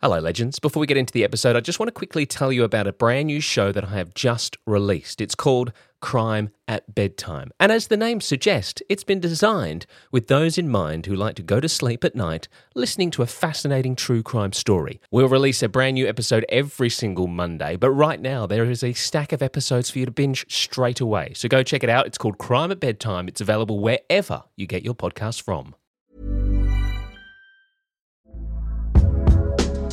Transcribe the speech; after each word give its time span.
Hello, 0.00 0.20
legends. 0.20 0.60
Before 0.60 0.78
we 0.78 0.86
get 0.86 0.96
into 0.96 1.12
the 1.12 1.24
episode, 1.24 1.56
I 1.56 1.60
just 1.60 1.80
want 1.80 1.88
to 1.88 1.92
quickly 1.92 2.24
tell 2.24 2.52
you 2.52 2.62
about 2.62 2.86
a 2.86 2.92
brand 2.92 3.26
new 3.26 3.40
show 3.40 3.72
that 3.72 3.82
I 3.82 3.96
have 3.96 4.14
just 4.14 4.56
released. 4.64 5.20
It's 5.20 5.34
called 5.34 5.72
Crime 6.00 6.50
at 6.68 6.94
Bedtime. 6.94 7.50
And 7.58 7.72
as 7.72 7.88
the 7.88 7.96
name 7.96 8.20
suggests, 8.20 8.80
it's 8.88 9.02
been 9.02 9.18
designed 9.18 9.86
with 10.12 10.28
those 10.28 10.56
in 10.56 10.68
mind 10.68 11.06
who 11.06 11.16
like 11.16 11.34
to 11.34 11.42
go 11.42 11.58
to 11.58 11.68
sleep 11.68 12.04
at 12.04 12.14
night 12.14 12.46
listening 12.76 13.10
to 13.10 13.22
a 13.22 13.26
fascinating 13.26 13.96
true 13.96 14.22
crime 14.22 14.52
story. 14.52 15.00
We'll 15.10 15.28
release 15.28 15.64
a 15.64 15.68
brand 15.68 15.94
new 15.94 16.06
episode 16.06 16.46
every 16.48 16.90
single 16.90 17.26
Monday, 17.26 17.74
but 17.74 17.90
right 17.90 18.20
now 18.20 18.46
there 18.46 18.70
is 18.70 18.84
a 18.84 18.92
stack 18.92 19.32
of 19.32 19.42
episodes 19.42 19.90
for 19.90 19.98
you 19.98 20.04
to 20.04 20.12
binge 20.12 20.46
straight 20.48 21.00
away. 21.00 21.32
So 21.34 21.48
go 21.48 21.64
check 21.64 21.82
it 21.82 21.90
out. 21.90 22.06
It's 22.06 22.18
called 22.18 22.38
Crime 22.38 22.70
at 22.70 22.78
Bedtime. 22.78 23.26
It's 23.26 23.40
available 23.40 23.80
wherever 23.80 24.44
you 24.54 24.68
get 24.68 24.84
your 24.84 24.94
podcasts 24.94 25.42
from. 25.42 25.74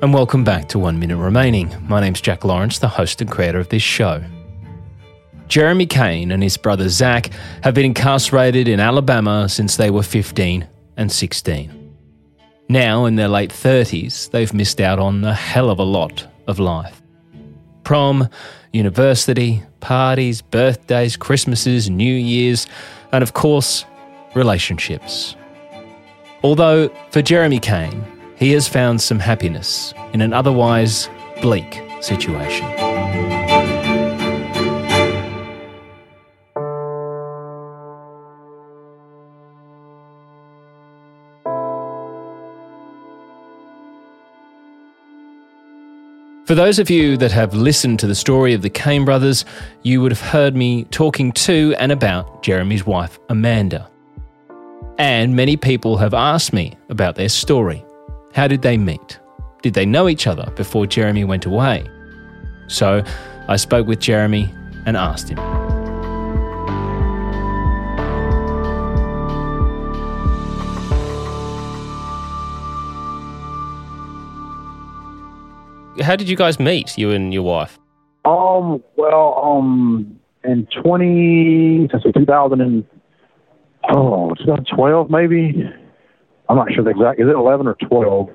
and 0.00 0.14
welcome 0.14 0.44
back 0.44 0.68
to 0.68 0.78
One 0.78 1.00
Minute 1.00 1.16
Remaining. 1.16 1.74
My 1.88 2.00
name's 2.00 2.20
Jack 2.20 2.44
Lawrence, 2.44 2.78
the 2.78 2.86
host 2.86 3.20
and 3.20 3.28
creator 3.28 3.58
of 3.58 3.68
this 3.68 3.82
show. 3.82 4.22
Jeremy 5.48 5.86
Cain 5.86 6.30
and 6.30 6.40
his 6.40 6.56
brother 6.56 6.88
Zach 6.88 7.30
have 7.64 7.74
been 7.74 7.86
incarcerated 7.86 8.68
in 8.68 8.78
Alabama 8.78 9.48
since 9.48 9.76
they 9.76 9.90
were 9.90 10.04
15 10.04 10.68
and 10.96 11.10
16. 11.10 11.96
Now, 12.68 13.06
in 13.06 13.16
their 13.16 13.26
late 13.26 13.50
30s, 13.50 14.30
they've 14.30 14.54
missed 14.54 14.80
out 14.80 15.00
on 15.00 15.24
a 15.24 15.34
hell 15.34 15.68
of 15.68 15.80
a 15.80 15.84
lot 15.84 16.24
of 16.46 16.60
life. 16.60 17.02
Prom, 17.82 18.28
university, 18.72 19.64
parties, 19.80 20.42
birthdays, 20.42 21.16
Christmases, 21.16 21.90
New 21.90 22.14
Year's, 22.14 22.68
and 23.10 23.22
of 23.22 23.32
course, 23.32 23.84
relationships. 24.36 25.34
Although, 26.44 26.88
for 27.10 27.20
Jeremy 27.20 27.58
Cain, 27.58 28.04
he 28.38 28.52
has 28.52 28.68
found 28.68 29.00
some 29.00 29.18
happiness 29.18 29.92
in 30.12 30.20
an 30.20 30.32
otherwise 30.32 31.08
bleak 31.42 31.82
situation. 32.00 32.66
For 46.46 46.54
those 46.54 46.78
of 46.78 46.88
you 46.88 47.18
that 47.18 47.32
have 47.32 47.52
listened 47.52 47.98
to 47.98 48.06
the 48.06 48.14
story 48.14 48.54
of 48.54 48.62
the 48.62 48.70
Cain 48.70 49.04
brothers, 49.04 49.44
you 49.82 50.00
would 50.00 50.12
have 50.12 50.20
heard 50.20 50.56
me 50.56 50.84
talking 50.84 51.32
to 51.32 51.74
and 51.78 51.92
about 51.92 52.42
Jeremy's 52.42 52.86
wife, 52.86 53.18
Amanda. 53.28 53.90
And 54.96 55.36
many 55.36 55.58
people 55.58 55.98
have 55.98 56.14
asked 56.14 56.54
me 56.54 56.78
about 56.88 57.16
their 57.16 57.28
story. 57.28 57.84
How 58.38 58.46
did 58.46 58.62
they 58.62 58.76
meet? 58.78 59.18
Did 59.62 59.74
they 59.74 59.84
know 59.84 60.08
each 60.08 60.28
other 60.28 60.48
before 60.54 60.86
Jeremy 60.86 61.24
went 61.24 61.44
away? 61.44 61.84
So 62.68 63.02
I 63.48 63.56
spoke 63.56 63.88
with 63.88 63.98
Jeremy 63.98 64.54
and 64.86 64.96
asked 64.96 65.28
him. 65.28 65.38
How 76.00 76.14
did 76.14 76.28
you 76.28 76.36
guys 76.36 76.60
meet, 76.60 76.96
you 76.96 77.10
and 77.10 77.34
your 77.34 77.42
wife? 77.42 77.76
Um, 78.24 78.80
well, 78.94 79.42
um, 79.42 80.16
in 80.44 80.68
20, 80.80 81.88
since 81.90 82.04
2000 82.04 82.60
and, 82.60 82.84
oh, 83.92 84.32
2012 84.34 85.10
maybe. 85.10 85.68
I'm 86.48 86.56
not 86.56 86.72
sure 86.72 86.82
the 86.82 86.90
exact, 86.90 87.20
is 87.20 87.28
it 87.28 87.34
11 87.34 87.66
or 87.66 87.74
12? 87.74 88.30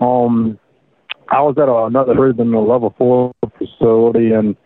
Um, 0.00 0.58
I 1.28 1.40
was 1.40 1.56
at 1.58 1.68
another 1.68 2.14
prison, 2.14 2.54
a 2.54 2.60
level 2.60 2.94
four 2.96 3.32
facility, 3.58 4.32
and 4.32 4.56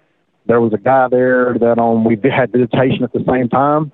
there 0.47 0.61
was 0.61 0.73
a 0.73 0.79
guy 0.79 1.09
there 1.09 1.57
that 1.59 1.79
um 1.79 2.05
we 2.05 2.19
had 2.31 2.53
visitation 2.53 3.05
at 3.05 3.13
the 3.13 3.25
same 3.29 3.49
time, 3.49 3.93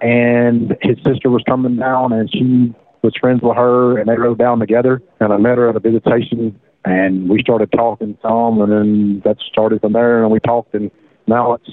and 0.00 0.76
his 0.82 0.96
sister 1.04 1.30
was 1.30 1.42
coming 1.48 1.76
down, 1.76 2.12
and 2.12 2.30
she 2.30 2.74
was 3.02 3.14
friends 3.20 3.40
with 3.42 3.56
her, 3.56 3.98
and 3.98 4.08
they 4.08 4.16
rode 4.16 4.38
down 4.38 4.60
together, 4.60 5.02
and 5.20 5.32
I 5.32 5.38
met 5.38 5.58
her 5.58 5.70
at 5.70 5.76
a 5.76 5.80
visitation, 5.80 6.60
and 6.84 7.28
we 7.28 7.40
started 7.40 7.72
talking 7.72 8.16
some, 8.22 8.60
and 8.60 8.70
then 8.70 9.22
that 9.24 9.38
started 9.50 9.80
from 9.80 9.94
there, 9.94 10.22
and 10.22 10.30
we 10.30 10.40
talked, 10.40 10.74
and 10.74 10.90
now 11.26 11.54
it's 11.54 11.70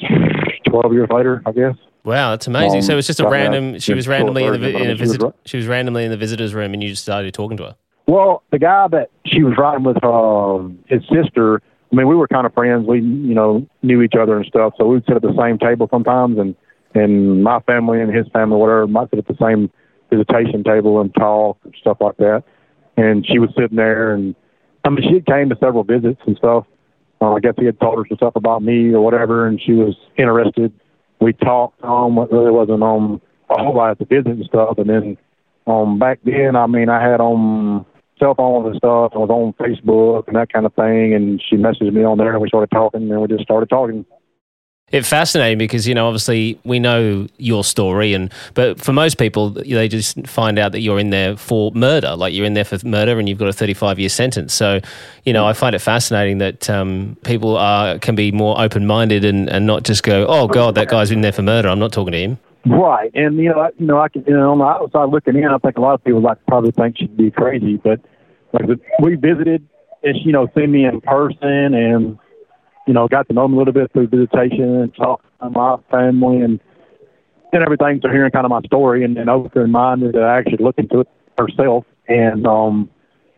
12 0.68 0.94
years 0.94 1.10
later, 1.12 1.44
I 1.46 1.52
guess. 1.52 1.76
Wow, 2.06 2.32
that's 2.32 2.48
amazing. 2.48 2.78
Um, 2.78 2.82
so 2.84 2.94
it 2.94 2.98
was 2.98 3.08
just 3.08 3.20
a 3.20 3.28
random. 3.28 3.80
She 3.80 3.94
was 3.94 4.08
randomly 4.08 4.44
in 4.44 4.62
the, 4.62 4.70
in 4.70 4.76
a 4.76 4.78
version, 4.78 4.78
but 4.78 4.82
I 4.82 4.88
mean, 4.88 4.98
she 4.98 5.02
was 5.02 5.12
visit. 5.18 5.36
She 5.46 5.58
was 5.58 5.68
randomly 5.68 6.06
in 6.06 6.12
the 6.12 6.18
visitors' 6.18 6.54
room, 6.54 6.74
and 6.74 6.84
you 6.84 6.90
just 6.90 7.04
started 7.04 7.34
talking 7.34 7.58
to 7.58 7.64
her. 7.64 7.76
Well, 8.08 8.44
the 8.52 8.60
guy 8.60 8.88
that 8.90 9.10
she 9.26 9.42
was 9.44 9.56
riding 9.58 9.84
with, 9.84 9.98
uh, 10.04 10.60
his 10.88 11.02
sister. 11.10 11.62
I 11.92 11.96
mean, 11.96 12.08
we 12.08 12.16
were 12.16 12.28
kind 12.28 12.46
of 12.46 12.54
friends. 12.54 12.86
We, 12.88 13.00
you 13.00 13.34
know, 13.34 13.68
knew 13.82 14.02
each 14.02 14.16
other 14.20 14.38
and 14.38 14.46
stuff. 14.46 14.74
So 14.78 14.86
we 14.86 14.96
would 14.96 15.06
sit 15.06 15.16
at 15.16 15.22
the 15.22 15.36
same 15.38 15.58
table 15.58 15.88
sometimes, 15.90 16.38
and 16.38 16.56
and 16.94 17.44
my 17.44 17.60
family 17.62 18.02
and 18.02 18.14
his 18.14 18.28
family, 18.30 18.58
whatever, 18.58 18.88
might 18.88 19.10
sit 19.10 19.20
at 19.20 19.28
the 19.28 19.38
same 19.42 19.72
visitation 20.12 20.64
table 20.64 21.02
and 21.02 21.14
talk 21.16 21.58
and 21.64 21.76
stuff 21.80 21.98
like 22.00 22.18
that. 22.18 22.44
And 22.98 23.26
she 23.26 23.40
was 23.40 23.50
sitting 23.58 23.78
there, 23.78 24.14
and 24.14 24.36
I 24.84 24.90
mean, 24.90 25.08
she 25.08 25.16
had 25.16 25.26
came 25.26 25.50
to 25.50 25.58
several 25.60 25.84
visits 25.84 26.22
and 26.28 26.38
stuff. 26.38 26.66
Uh, 27.22 27.34
I 27.34 27.40
guess 27.40 27.54
he 27.58 27.66
had 27.66 27.80
told 27.80 27.98
her 27.98 28.06
some 28.08 28.18
stuff 28.18 28.36
about 28.36 28.62
me 28.62 28.94
or 28.94 29.02
whatever, 29.02 29.48
and 29.48 29.60
she 29.60 29.74
was 29.74 29.96
interested. 30.18 30.72
We 31.20 31.34
talked. 31.34 31.84
Um, 31.84 32.18
it 32.18 32.32
really 32.32 32.52
wasn't 32.52 32.84
on 32.84 33.22
a 33.50 33.64
whole 33.64 33.76
lot 33.76 33.92
at 33.92 34.00
the 34.00 34.06
visit 34.06 34.28
and 34.28 34.46
stuff, 34.46 34.78
and 34.78 34.90
then 34.90 35.18
um 35.68 35.98
back 35.98 36.20
then 36.24 36.56
I 36.56 36.68
mean 36.68 36.90
I 36.90 37.02
had 37.02 37.20
um 37.20 37.86
cell 38.20 38.36
phones 38.36 38.68
and 38.68 38.76
stuff. 38.78 39.12
I 39.14 39.18
was 39.18 39.30
on 39.30 39.54
Facebook 39.54 40.28
and 40.28 40.36
that 40.36 40.52
kind 40.52 40.66
of 40.66 40.74
thing 40.74 41.14
and 41.14 41.42
she 41.42 41.56
messaged 41.58 41.94
me 41.94 42.04
on 42.04 42.18
there 42.18 42.32
and 42.32 42.42
we 42.42 42.48
started 42.48 42.72
talking 42.72 43.12
and 43.12 43.22
we 43.22 43.28
just 43.28 43.44
started 43.44 43.70
talking. 43.70 44.06
It's 44.92 45.10
fascinating 45.10 45.58
because 45.58 45.88
you 45.88 45.96
know 45.96 46.06
obviously 46.06 46.60
we 46.64 46.78
know 46.78 47.28
your 47.38 47.64
story, 47.64 48.14
and 48.14 48.32
but 48.54 48.80
for 48.80 48.94
most 48.94 49.18
people 49.18 49.50
they 49.50 49.88
just 49.88 50.28
find 50.28 50.60
out 50.60 50.74
that 50.74 50.82
you're 50.82 51.00
in 51.00 51.10
there 51.10 51.36
for 51.38 51.72
murder, 51.72 52.16
like 52.16 52.36
you're 52.36 52.46
in 52.46 52.54
there 52.54 52.66
for 52.66 52.78
murder, 52.86 53.18
and 53.18 53.28
you've 53.28 53.40
got 53.40 53.48
a 53.48 53.54
35 53.54 53.98
year 53.98 54.10
sentence. 54.10 54.54
So 54.54 54.80
you 55.24 55.34
know 55.34 55.48
I 55.48 55.54
find 55.54 55.76
it 55.76 55.80
fascinating 55.80 56.38
that 56.38 56.70
um, 56.70 57.18
people 57.24 57.58
are 57.58 57.98
can 57.98 58.14
be 58.14 58.32
more 58.32 58.62
open 58.62 58.86
minded 58.86 59.26
and, 59.26 59.50
and 59.50 59.66
not 59.66 59.84
just 59.84 60.04
go, 60.04 60.28
oh 60.28 60.48
god, 60.48 60.76
that 60.76 60.88
guy's 60.88 61.10
in 61.10 61.22
there 61.22 61.32
for 61.32 61.42
murder. 61.42 61.68
I'm 61.68 61.80
not 61.80 61.92
talking 61.92 62.12
to 62.12 62.20
him. 62.20 62.40
Right. 62.68 63.10
And 63.16 63.38
you 63.38 63.50
know, 63.50 63.62
I, 63.62 63.70
you 63.80 63.88
know, 63.88 64.00
I 64.00 64.08
can 64.10 64.24
you 64.28 64.34
know 64.34 64.52
on 64.52 64.60
the 64.60 64.66
outside 64.66 65.06
looking 65.06 65.36
in, 65.36 65.46
I 65.46 65.58
think 65.58 65.78
a 65.78 65.82
lot 65.82 65.96
of 65.96 66.04
people 66.04 66.22
like 66.22 66.38
probably 66.48 66.72
think 66.72 67.00
she'd 67.00 67.18
be 67.18 67.32
crazy, 67.32 67.78
but 67.78 68.02
like 68.54 68.66
we 69.02 69.16
visited 69.16 69.68
and 70.04 70.16
she 70.18 70.26
you 70.26 70.32
know 70.32 70.48
seen 70.56 70.72
me 70.72 70.86
in 70.86 71.02
person 71.02 71.74
and 71.74 72.20
you 72.88 72.94
know, 72.94 73.08
got 73.08 73.28
to 73.28 73.34
know 73.34 73.46
him 73.46 73.54
a 73.54 73.58
little 73.58 73.74
bit 73.74 73.92
through 73.92 74.08
visitation 74.08 74.82
and 74.82 74.96
talk 74.96 75.22
to 75.42 75.50
my 75.50 75.78
family 75.92 76.42
and 76.42 76.60
and 77.52 77.64
everything. 77.64 78.00
So 78.02 78.10
hearing 78.10 78.32
kind 78.32 78.46
of 78.46 78.50
my 78.50 78.62
story 78.62 79.04
and, 79.04 79.18
and 79.18 79.30
open 79.30 79.72
minded 79.72 80.14
to 80.14 80.24
actually 80.24 80.64
look 80.64 80.78
into 80.78 81.02
it 81.02 81.08
herself 81.38 81.86
and 82.08 82.46
um 82.46 82.90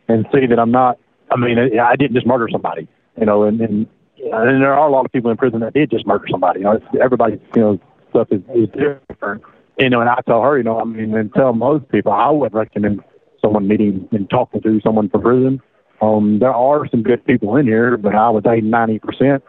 and 0.07 0.25
see 0.33 0.45
that 0.47 0.59
I'm 0.59 0.71
not. 0.71 0.97
I 1.29 1.35
mean, 1.37 1.57
I 1.59 1.95
didn't 1.95 2.15
just 2.15 2.25
murder 2.25 2.47
somebody, 2.51 2.87
you 3.19 3.25
know, 3.25 3.43
and 3.43 3.59
and, 3.61 3.87
and 4.17 4.61
there 4.61 4.73
are 4.73 4.87
a 4.87 4.91
lot 4.91 5.05
of 5.05 5.11
people 5.11 5.31
in 5.31 5.37
prison 5.37 5.59
that 5.61 5.73
did 5.73 5.91
just 5.91 6.07
murder 6.07 6.25
somebody. 6.29 6.59
You 6.59 6.65
know, 6.65 6.79
everybody, 7.01 7.39
you 7.55 7.61
know, 7.61 7.79
stuff 8.09 8.27
is, 8.31 8.41
is 8.55 8.69
different. 8.69 9.43
You 9.77 9.89
know, 9.89 10.01
and 10.01 10.09
I 10.09 10.21
tell 10.25 10.41
her, 10.41 10.57
you 10.57 10.63
know, 10.63 10.79
I 10.79 10.85
mean, 10.85 11.15
and 11.15 11.31
tell 11.33 11.53
most 11.53 11.87
people, 11.89 12.11
I 12.11 12.29
would 12.31 12.53
recommend 12.53 13.03
someone 13.41 13.67
meeting 13.67 14.07
and 14.11 14.29
talking 14.29 14.61
to 14.61 14.81
someone 14.83 15.09
from 15.09 15.21
prison. 15.21 15.61
Um, 16.01 16.39
there 16.39 16.53
are 16.53 16.87
some 16.89 17.03
good 17.03 17.25
people 17.25 17.55
in 17.55 17.65
here, 17.65 17.97
but 17.97 18.13
I 18.13 18.29
would 18.29 18.43
say 18.43 18.61
90% 18.61 19.41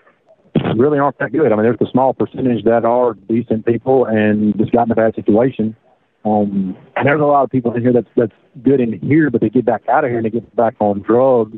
really 0.76 0.98
aren't 0.98 1.18
that 1.18 1.32
good. 1.32 1.52
I 1.52 1.56
mean, 1.56 1.64
there's 1.64 1.80
a 1.80 1.90
small 1.90 2.14
percentage 2.14 2.64
that 2.64 2.84
are 2.84 3.14
decent 3.14 3.66
people 3.66 4.06
and 4.06 4.56
just 4.56 4.72
got 4.72 4.86
in 4.86 4.92
a 4.92 4.94
bad 4.94 5.14
situation. 5.14 5.76
Um, 6.24 6.76
and 6.96 7.06
there's 7.06 7.20
a 7.20 7.24
lot 7.24 7.44
of 7.44 7.50
people 7.50 7.72
in 7.74 7.82
here 7.82 7.92
that's 7.92 8.08
that's 8.16 8.32
good 8.62 8.80
in 8.80 8.98
here, 9.00 9.30
but 9.30 9.40
they 9.40 9.48
get 9.48 9.64
back 9.64 9.82
out 9.88 10.04
of 10.04 10.10
here 10.10 10.18
and 10.18 10.26
they 10.26 10.30
get 10.30 10.54
back 10.56 10.74
on 10.80 11.00
drugs, 11.00 11.56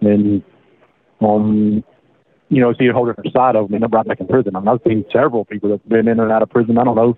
and 0.00 0.42
um, 1.20 1.82
you 2.48 2.60
know, 2.60 2.74
see 2.78 2.86
a 2.86 2.92
whole 2.92 3.06
different 3.06 3.32
side 3.32 3.56
of 3.56 3.66
them 3.66 3.74
and 3.74 3.82
they're 3.82 3.88
brought 3.88 4.06
back 4.06 4.20
in 4.20 4.26
prison. 4.26 4.54
I 4.54 4.60
mean, 4.60 4.68
I've 4.68 4.80
seen 4.86 5.04
several 5.12 5.44
people 5.44 5.70
that've 5.70 5.88
been 5.88 6.08
in 6.08 6.20
and 6.20 6.30
out 6.30 6.42
of 6.42 6.50
prison. 6.50 6.78
I 6.78 6.84
don't 6.84 6.94
know. 6.94 7.16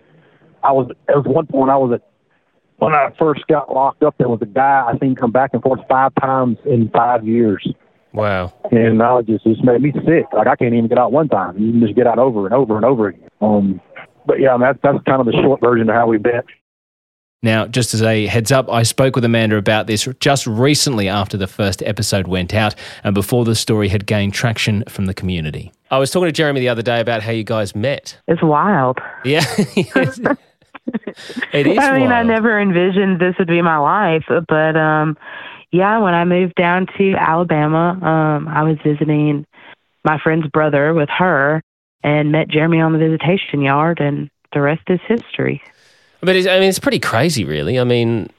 I 0.62 0.72
was 0.72 0.90
was 1.08 1.26
one 1.26 1.46
point 1.46 1.70
I 1.70 1.76
was 1.76 1.93
at 1.94 2.02
when 2.78 2.94
I 2.94 3.10
first 3.19 3.46
got 3.46 3.72
locked 3.72 4.02
up. 4.02 4.16
There 4.19 4.28
was 4.28 4.40
a 4.42 4.46
guy 4.46 4.84
I 4.88 4.98
seen 4.98 5.14
come 5.14 5.30
back 5.30 5.50
and 5.52 5.62
forth 5.62 5.80
five 5.88 6.12
times 6.20 6.58
in 6.64 6.88
five 6.90 7.26
years. 7.26 7.66
Wow. 8.12 8.52
And 8.70 9.02
I 9.02 9.22
just 9.22 9.44
just 9.44 9.62
made 9.62 9.82
me 9.82 9.92
sick. 9.92 10.26
Like 10.32 10.46
I 10.46 10.56
can't 10.56 10.75
even 10.75 10.88
get 10.88 10.98
out 10.98 11.12
one 11.12 11.28
time. 11.28 11.58
You 11.58 11.72
can 11.72 11.80
just 11.80 11.94
get 11.94 12.06
out 12.06 12.19
over 12.19 12.46
and 12.46 12.54
over 12.54 12.76
and 12.76 12.84
over 12.84 13.08
again. 13.08 13.28
Um, 13.40 13.80
but 14.26 14.40
yeah, 14.40 14.54
I 14.54 14.56
mean, 14.56 14.62
that's 14.62 14.78
that's 14.82 15.04
kind 15.04 15.20
of 15.20 15.26
the 15.26 15.32
short 15.32 15.60
version 15.60 15.88
of 15.88 15.94
how 15.94 16.06
we 16.06 16.19
met. 16.19 16.44
Now, 17.40 17.66
just 17.69 17.94
as 17.94 18.02
a 18.02 18.26
heads 18.26 18.50
up, 18.50 18.69
I 18.69 18.82
spoke 18.82 19.14
with 19.14 19.25
Amanda 19.25 19.56
about 19.56 19.86
this 19.86 20.08
just 20.19 20.44
recently 20.48 21.08
after 21.08 21.36
the 21.36 21.46
first 21.46 21.84
episode 21.84 22.26
went 22.26 22.52
out 22.52 22.75
and 23.04 23.14
before 23.14 23.44
the 23.44 23.54
story 23.54 23.88
had 23.88 24.06
gained 24.06 24.34
traction 24.34 24.82
from 24.88 25.06
the 25.06 25.14
community. 25.14 25.70
I 25.92 25.98
was 25.98 26.10
talking 26.10 26.26
to 26.26 26.32
Jeremy 26.32 26.58
the 26.58 26.69
other 26.69 26.82
day 26.82 27.00
about 27.00 27.22
how 27.22 27.30
you 27.30 27.44
guys 27.44 27.76
met. 27.76 28.19
It's 28.26 28.42
wild. 28.42 28.98
Yeah. 29.25 29.44
it 31.52 31.67
is. 31.67 31.79
I 31.79 31.93
mean, 31.99 32.11
wild. 32.11 32.12
I 32.12 32.23
never 32.23 32.61
envisioned 32.61 33.20
this 33.20 33.35
would 33.38 33.49
be 33.49 33.62
my 33.62 33.79
life, 33.79 34.25
but 34.29 34.76
um, 34.76 35.17
yeah, 35.70 35.99
when 35.99 36.14
I 36.14 36.25
moved 36.25 36.55
down 36.55 36.87
to 36.99 37.14
Alabama, 37.14 37.99
um, 38.02 38.49
I 38.49 38.62
was 38.62 38.76
visiting 38.85 39.46
my 40.05 40.19
friend's 40.19 40.46
brother 40.49 40.94
with 40.94 41.08
her 41.11 41.62
and 42.02 42.32
met 42.32 42.49
Jeremy 42.49 42.81
on 42.81 42.93
the 42.93 42.99
visitation 42.99 43.61
yard, 43.61 44.00
and 44.00 44.31
the 44.52 44.61
rest 44.61 44.82
is 44.88 45.00
history. 45.06 45.62
But 46.20 46.37
it's, 46.37 46.46
I 46.46 46.58
mean, 46.58 46.69
it's 46.69 46.79
pretty 46.79 47.00
crazy, 47.00 47.44
really. 47.44 47.79
I 47.79 47.85
mean, 47.85 48.31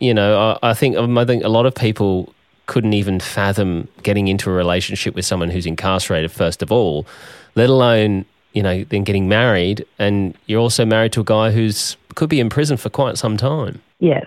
you 0.00 0.14
know, 0.14 0.58
I, 0.62 0.70
I 0.70 0.74
think 0.74 0.96
I 0.96 1.24
think 1.24 1.44
a 1.44 1.48
lot 1.48 1.66
of 1.66 1.74
people 1.74 2.34
couldn't 2.66 2.92
even 2.92 3.18
fathom 3.18 3.88
getting 4.02 4.28
into 4.28 4.50
a 4.50 4.52
relationship 4.52 5.14
with 5.14 5.24
someone 5.24 5.50
who's 5.50 5.66
incarcerated 5.66 6.30
first 6.30 6.62
of 6.62 6.70
all, 6.70 7.06
let 7.54 7.70
alone 7.70 8.24
you 8.58 8.64
know 8.64 8.82
then 8.90 9.04
getting 9.04 9.28
married, 9.28 9.86
and 10.00 10.36
you're 10.46 10.60
also 10.60 10.84
married 10.84 11.12
to 11.12 11.20
a 11.20 11.24
guy 11.24 11.52
who's 11.52 11.96
could 12.16 12.28
be 12.28 12.40
in 12.40 12.48
prison 12.48 12.76
for 12.76 12.90
quite 12.90 13.16
some 13.16 13.36
time. 13.36 13.80
Yes. 14.00 14.26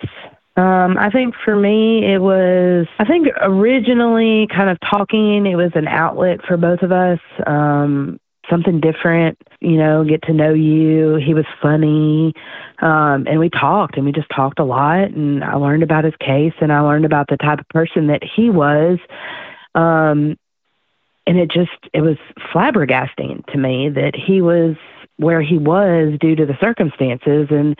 Um, 0.56 0.98
I 0.98 1.10
think 1.10 1.36
for 1.44 1.58
me, 1.58 2.06
it 2.14 2.20
was, 2.20 2.88
I 3.00 3.06
think 3.06 3.28
originally 3.42 4.48
kind 4.48 4.70
of 4.70 4.78
talking, 4.90 5.46
it 5.46 5.56
was 5.56 5.72
an 5.76 5.88
outlet 5.88 6.40
for 6.48 6.56
both 6.56 6.82
of 6.82 6.94
us. 6.94 7.20
Um, 7.46 8.18
something 8.50 8.80
different, 8.80 9.38
you 9.60 9.78
know, 9.78 10.06
get 10.06 10.22
to 10.24 10.34
know 10.34 10.54
you. 10.54 11.16
He 11.26 11.34
was 11.34 11.46
funny. 11.62 12.34
Um, 12.82 13.26
and 13.28 13.40
we 13.40 13.50
talked 13.50 13.98
and 13.98 14.06
we 14.06 14.14
just 14.14 14.30
talked 14.34 14.60
a 14.60 14.64
lot 14.64 15.10
and 15.12 15.44
I 15.44 15.56
learned 15.56 15.84
about 15.84 16.06
his 16.06 16.16
case 16.20 16.54
and 16.62 16.72
I 16.72 16.80
learned 16.80 17.06
about 17.06 17.28
the 17.30 17.38
type 17.38 17.60
of 17.60 17.68
person 17.70 18.08
that 18.08 18.22
he 18.24 18.50
was. 18.50 19.00
Um, 19.76 20.38
and 21.28 21.38
it 21.38 21.52
just, 21.52 21.72
it 21.94 22.02
was 22.02 22.18
flabbergasting 22.54 23.46
to 23.48 23.58
me 23.58 23.90
that 23.90 24.14
he 24.16 24.42
was 24.42 24.76
where 25.18 25.42
he 25.42 25.58
was 25.58 26.18
due 26.20 26.36
to 26.36 26.46
the 26.46 26.58
circumstances 26.60 27.48
and 27.52 27.78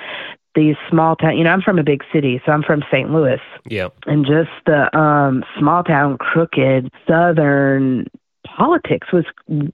these 0.54 0.76
small 0.90 1.16
town 1.16 1.38
you 1.38 1.44
know 1.44 1.50
i'm 1.50 1.62
from 1.62 1.80
a 1.80 1.84
big 1.84 2.04
city 2.14 2.42
so 2.46 2.52
i'm 2.52 2.62
from 2.62 2.84
st 2.92 3.10
louis 3.10 3.40
Yeah. 3.70 3.88
and 4.06 4.26
just 4.26 4.50
the 4.66 4.96
um 4.98 5.44
small 5.58 5.84
town 5.84 6.18
crooked 6.18 6.90
southern 7.08 8.06
politics 8.46 9.08
was 9.14 9.26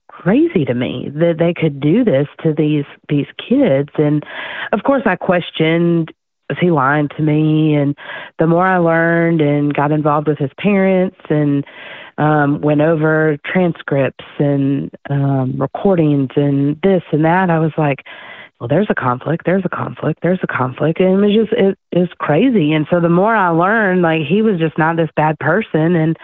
crazy 0.07 0.65
to 0.65 0.73
me 0.73 1.09
that 1.15 1.37
they 1.39 1.53
could 1.53 1.79
do 1.79 2.03
this 2.03 2.27
to 2.43 2.53
these 2.53 2.85
these 3.09 3.25
kids 3.37 3.89
and 3.97 4.23
of 4.71 4.83
course 4.83 5.01
i 5.05 5.15
questioned 5.15 6.13
was 6.49 6.57
he 6.59 6.71
lying 6.71 7.09
to 7.09 7.21
me 7.21 7.75
and 7.75 7.95
the 8.39 8.47
more 8.47 8.65
i 8.65 8.77
learned 8.77 9.41
and 9.41 9.73
got 9.73 9.91
involved 9.91 10.27
with 10.27 10.37
his 10.37 10.51
parents 10.57 11.17
and 11.29 11.65
um 12.17 12.61
went 12.61 12.81
over 12.81 13.37
transcripts 13.45 14.25
and 14.39 14.91
um 15.09 15.55
recordings 15.59 16.29
and 16.35 16.79
this 16.81 17.03
and 17.11 17.25
that 17.25 17.49
i 17.49 17.59
was 17.59 17.71
like 17.77 18.03
well, 18.59 18.67
there's 18.67 18.87
a 18.89 18.95
conflict, 18.95 19.45
there's 19.45 19.65
a 19.65 19.69
conflict, 19.69 20.19
there's 20.23 20.39
a 20.41 20.47
conflict. 20.47 20.99
And 20.99 21.23
it 21.23 21.27
was 21.27 21.47
just, 21.47 21.53
it 21.53 21.77
is 21.91 22.09
crazy. 22.17 22.73
And 22.73 22.87
so 22.89 22.99
the 22.99 23.09
more 23.09 23.35
I 23.35 23.49
learned, 23.49 24.01
like, 24.01 24.21
he 24.27 24.41
was 24.41 24.59
just 24.59 24.77
not 24.77 24.97
this 24.97 25.09
bad 25.15 25.37
person 25.39 25.95
and 25.95 26.17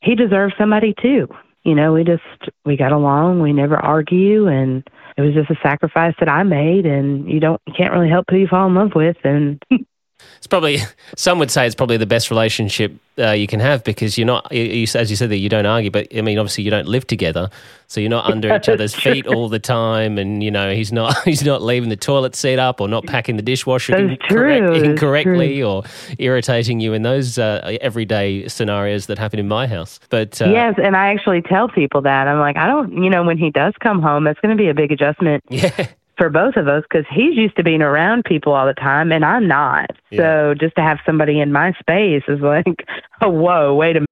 he 0.00 0.14
deserved 0.14 0.54
somebody 0.56 0.94
too. 1.00 1.28
You 1.64 1.74
know, 1.74 1.92
we 1.92 2.04
just, 2.04 2.22
we 2.64 2.76
got 2.76 2.92
along, 2.92 3.40
we 3.40 3.52
never 3.52 3.76
argue. 3.76 4.46
And 4.46 4.88
it 5.16 5.22
was 5.22 5.34
just 5.34 5.50
a 5.50 5.56
sacrifice 5.62 6.14
that 6.20 6.28
I 6.28 6.42
made. 6.42 6.86
And 6.86 7.30
you 7.30 7.40
don't, 7.40 7.60
you 7.66 7.72
can't 7.76 7.92
really 7.92 8.10
help 8.10 8.26
who 8.30 8.36
you 8.36 8.46
fall 8.46 8.66
in 8.66 8.74
love 8.74 8.92
with. 8.94 9.16
And 9.24 9.62
It's 10.38 10.46
probably 10.46 10.78
some 11.16 11.38
would 11.38 11.50
say 11.50 11.66
it's 11.66 11.74
probably 11.74 11.96
the 11.96 12.06
best 12.06 12.30
relationship 12.30 12.94
uh, 13.18 13.30
you 13.30 13.46
can 13.46 13.60
have 13.60 13.82
because 13.82 14.18
you're 14.18 14.26
not, 14.26 14.50
you, 14.52 14.62
you, 14.62 14.86
as 14.94 15.08
you 15.08 15.16
said, 15.16 15.30
that 15.30 15.38
you 15.38 15.48
don't 15.48 15.64
argue. 15.64 15.90
But 15.90 16.08
I 16.14 16.20
mean, 16.20 16.38
obviously, 16.38 16.64
you 16.64 16.70
don't 16.70 16.86
live 16.86 17.06
together, 17.06 17.48
so 17.88 18.00
you're 18.00 18.10
not 18.10 18.26
under 18.30 18.54
each 18.54 18.68
other's 18.68 18.94
feet 18.94 19.26
all 19.26 19.48
the 19.48 19.58
time. 19.58 20.18
And 20.18 20.42
you 20.42 20.50
know, 20.50 20.74
he's 20.74 20.92
not 20.92 21.16
he's 21.24 21.44
not 21.44 21.62
leaving 21.62 21.88
the 21.88 21.96
toilet 21.96 22.34
seat 22.34 22.58
up 22.58 22.80
or 22.80 22.88
not 22.88 23.06
packing 23.06 23.36
the 23.36 23.42
dishwasher 23.42 23.96
incorrect- 23.96 24.28
true. 24.28 24.74
Incorrectly 24.74 25.62
or 25.62 25.84
irritating 26.18 26.80
you 26.80 26.92
in 26.92 27.02
those 27.02 27.38
uh, 27.38 27.76
everyday 27.80 28.46
scenarios 28.48 29.06
that 29.06 29.18
happen 29.18 29.38
in 29.38 29.48
my 29.48 29.66
house. 29.66 29.98
But 30.10 30.40
uh, 30.42 30.50
yes, 30.50 30.74
and 30.82 30.96
I 30.96 31.08
actually 31.08 31.42
tell 31.42 31.68
people 31.68 32.02
that. 32.02 32.28
I'm 32.28 32.38
like, 32.38 32.56
I 32.56 32.66
don't, 32.66 33.02
you 33.02 33.10
know, 33.10 33.24
when 33.24 33.38
he 33.38 33.50
does 33.50 33.74
come 33.80 34.02
home, 34.02 34.24
that's 34.24 34.40
going 34.40 34.56
to 34.56 34.62
be 34.62 34.68
a 34.68 34.74
big 34.74 34.92
adjustment 34.92 35.44
yeah, 35.48 35.88
for 36.16 36.30
both 36.30 36.56
of 36.56 36.68
us 36.68 36.82
because 36.88 37.06
he's 37.10 37.36
used 37.36 37.56
to 37.56 37.62
being 37.62 37.82
around 37.82 38.24
people 38.24 38.52
all 38.52 38.66
the 38.66 38.74
time 38.74 39.12
and 39.12 39.24
I'm 39.24 39.46
not. 39.46 39.90
Yeah. 40.10 40.18
So 40.18 40.54
just 40.58 40.74
to 40.76 40.82
have 40.82 40.98
somebody 41.04 41.40
in 41.40 41.52
my 41.52 41.72
space 41.80 42.22
is 42.28 42.40
like, 42.40 42.64
oh, 43.20 43.28
whoa, 43.28 43.74
wait 43.74 43.96
a 43.96 44.00
minute. 44.00 44.06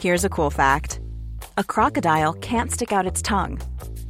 Here's 0.00 0.24
a 0.24 0.28
cool 0.28 0.50
fact 0.50 1.00
a 1.58 1.64
crocodile 1.64 2.32
can't 2.34 2.70
stick 2.70 2.92
out 2.92 3.06
its 3.06 3.22
tongue. 3.22 3.60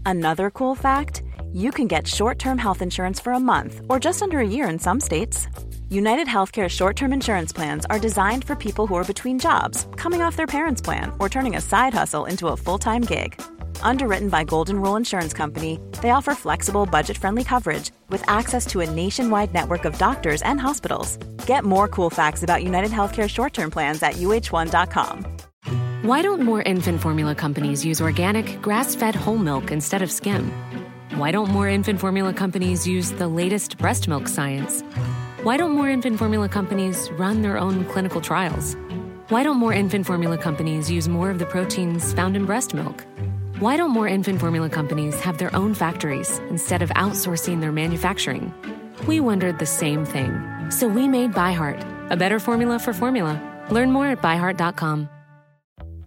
Another 0.06 0.50
cool 0.50 0.74
fact 0.74 1.22
you 1.52 1.70
can 1.70 1.86
get 1.86 2.06
short 2.06 2.38
term 2.38 2.58
health 2.58 2.82
insurance 2.82 3.20
for 3.20 3.32
a 3.32 3.40
month 3.40 3.80
or 3.88 3.98
just 4.00 4.22
under 4.22 4.38
a 4.38 4.46
year 4.46 4.68
in 4.68 4.78
some 4.78 5.00
states. 5.00 5.48
United 5.90 6.26
Healthcare 6.26 6.70
short 6.70 6.96
term 6.96 7.12
insurance 7.12 7.52
plans 7.52 7.84
are 7.90 7.98
designed 7.98 8.44
for 8.44 8.56
people 8.56 8.86
who 8.86 8.94
are 8.94 9.04
between 9.04 9.38
jobs, 9.38 9.86
coming 9.96 10.22
off 10.22 10.36
their 10.36 10.46
parents' 10.46 10.80
plan, 10.80 11.12
or 11.20 11.28
turning 11.28 11.56
a 11.56 11.60
side 11.60 11.92
hustle 11.92 12.24
into 12.24 12.48
a 12.48 12.56
full 12.56 12.78
time 12.78 13.02
gig. 13.02 13.40
Underwritten 13.82 14.28
by 14.28 14.44
Golden 14.44 14.80
Rule 14.80 14.96
Insurance 14.96 15.32
Company, 15.32 15.78
they 16.00 16.10
offer 16.10 16.34
flexible, 16.34 16.86
budget 16.86 17.18
friendly 17.18 17.44
coverage 17.44 17.90
with 18.08 18.24
access 18.28 18.64
to 18.66 18.80
a 18.80 18.90
nationwide 18.90 19.52
network 19.52 19.84
of 19.84 19.98
doctors 19.98 20.42
and 20.42 20.60
hospitals. 20.60 21.16
Get 21.46 21.64
more 21.64 21.88
cool 21.88 22.08
facts 22.10 22.42
about 22.42 22.62
United 22.64 22.90
Healthcare 22.90 23.28
short 23.28 23.52
term 23.52 23.70
plans 23.70 24.02
at 24.02 24.14
uh1.com. 24.14 25.26
Why 26.02 26.22
don't 26.22 26.42
more 26.42 26.62
infant 26.62 27.00
formula 27.00 27.34
companies 27.34 27.84
use 27.84 28.00
organic, 28.00 28.60
grass 28.60 28.94
fed 28.94 29.14
whole 29.14 29.38
milk 29.38 29.70
instead 29.70 30.02
of 30.02 30.10
skim? 30.10 30.52
Why 31.16 31.30
don't 31.30 31.50
more 31.50 31.68
infant 31.68 32.00
formula 32.00 32.32
companies 32.32 32.86
use 32.86 33.12
the 33.12 33.28
latest 33.28 33.78
breast 33.78 34.08
milk 34.08 34.28
science? 34.28 34.82
Why 35.42 35.56
don't 35.56 35.72
more 35.72 35.88
infant 35.88 36.18
formula 36.18 36.48
companies 36.48 37.10
run 37.12 37.42
their 37.42 37.58
own 37.58 37.84
clinical 37.86 38.20
trials? 38.20 38.76
Why 39.28 39.42
don't 39.42 39.56
more 39.58 39.72
infant 39.72 40.06
formula 40.06 40.38
companies 40.38 40.90
use 40.90 41.08
more 41.08 41.30
of 41.30 41.38
the 41.38 41.46
proteins 41.46 42.12
found 42.12 42.36
in 42.36 42.46
breast 42.46 42.74
milk? 42.74 43.04
Why 43.62 43.76
don't 43.76 43.90
more 43.90 44.08
infant 44.08 44.40
formula 44.40 44.68
companies 44.68 45.20
have 45.20 45.38
their 45.38 45.54
own 45.54 45.72
factories 45.72 46.40
instead 46.50 46.82
of 46.82 46.90
outsourcing 46.96 47.60
their 47.60 47.70
manufacturing? 47.70 48.52
We 49.06 49.20
wondered 49.20 49.60
the 49.60 49.66
same 49.66 50.04
thing. 50.04 50.32
So 50.68 50.88
we 50.88 51.06
made 51.06 51.30
ByHeart, 51.32 52.10
a 52.10 52.16
better 52.16 52.40
formula 52.40 52.80
for 52.80 52.92
formula. 52.92 53.40
Learn 53.70 53.92
more 53.92 54.08
at 54.08 54.20
byheart.com. 54.20 55.08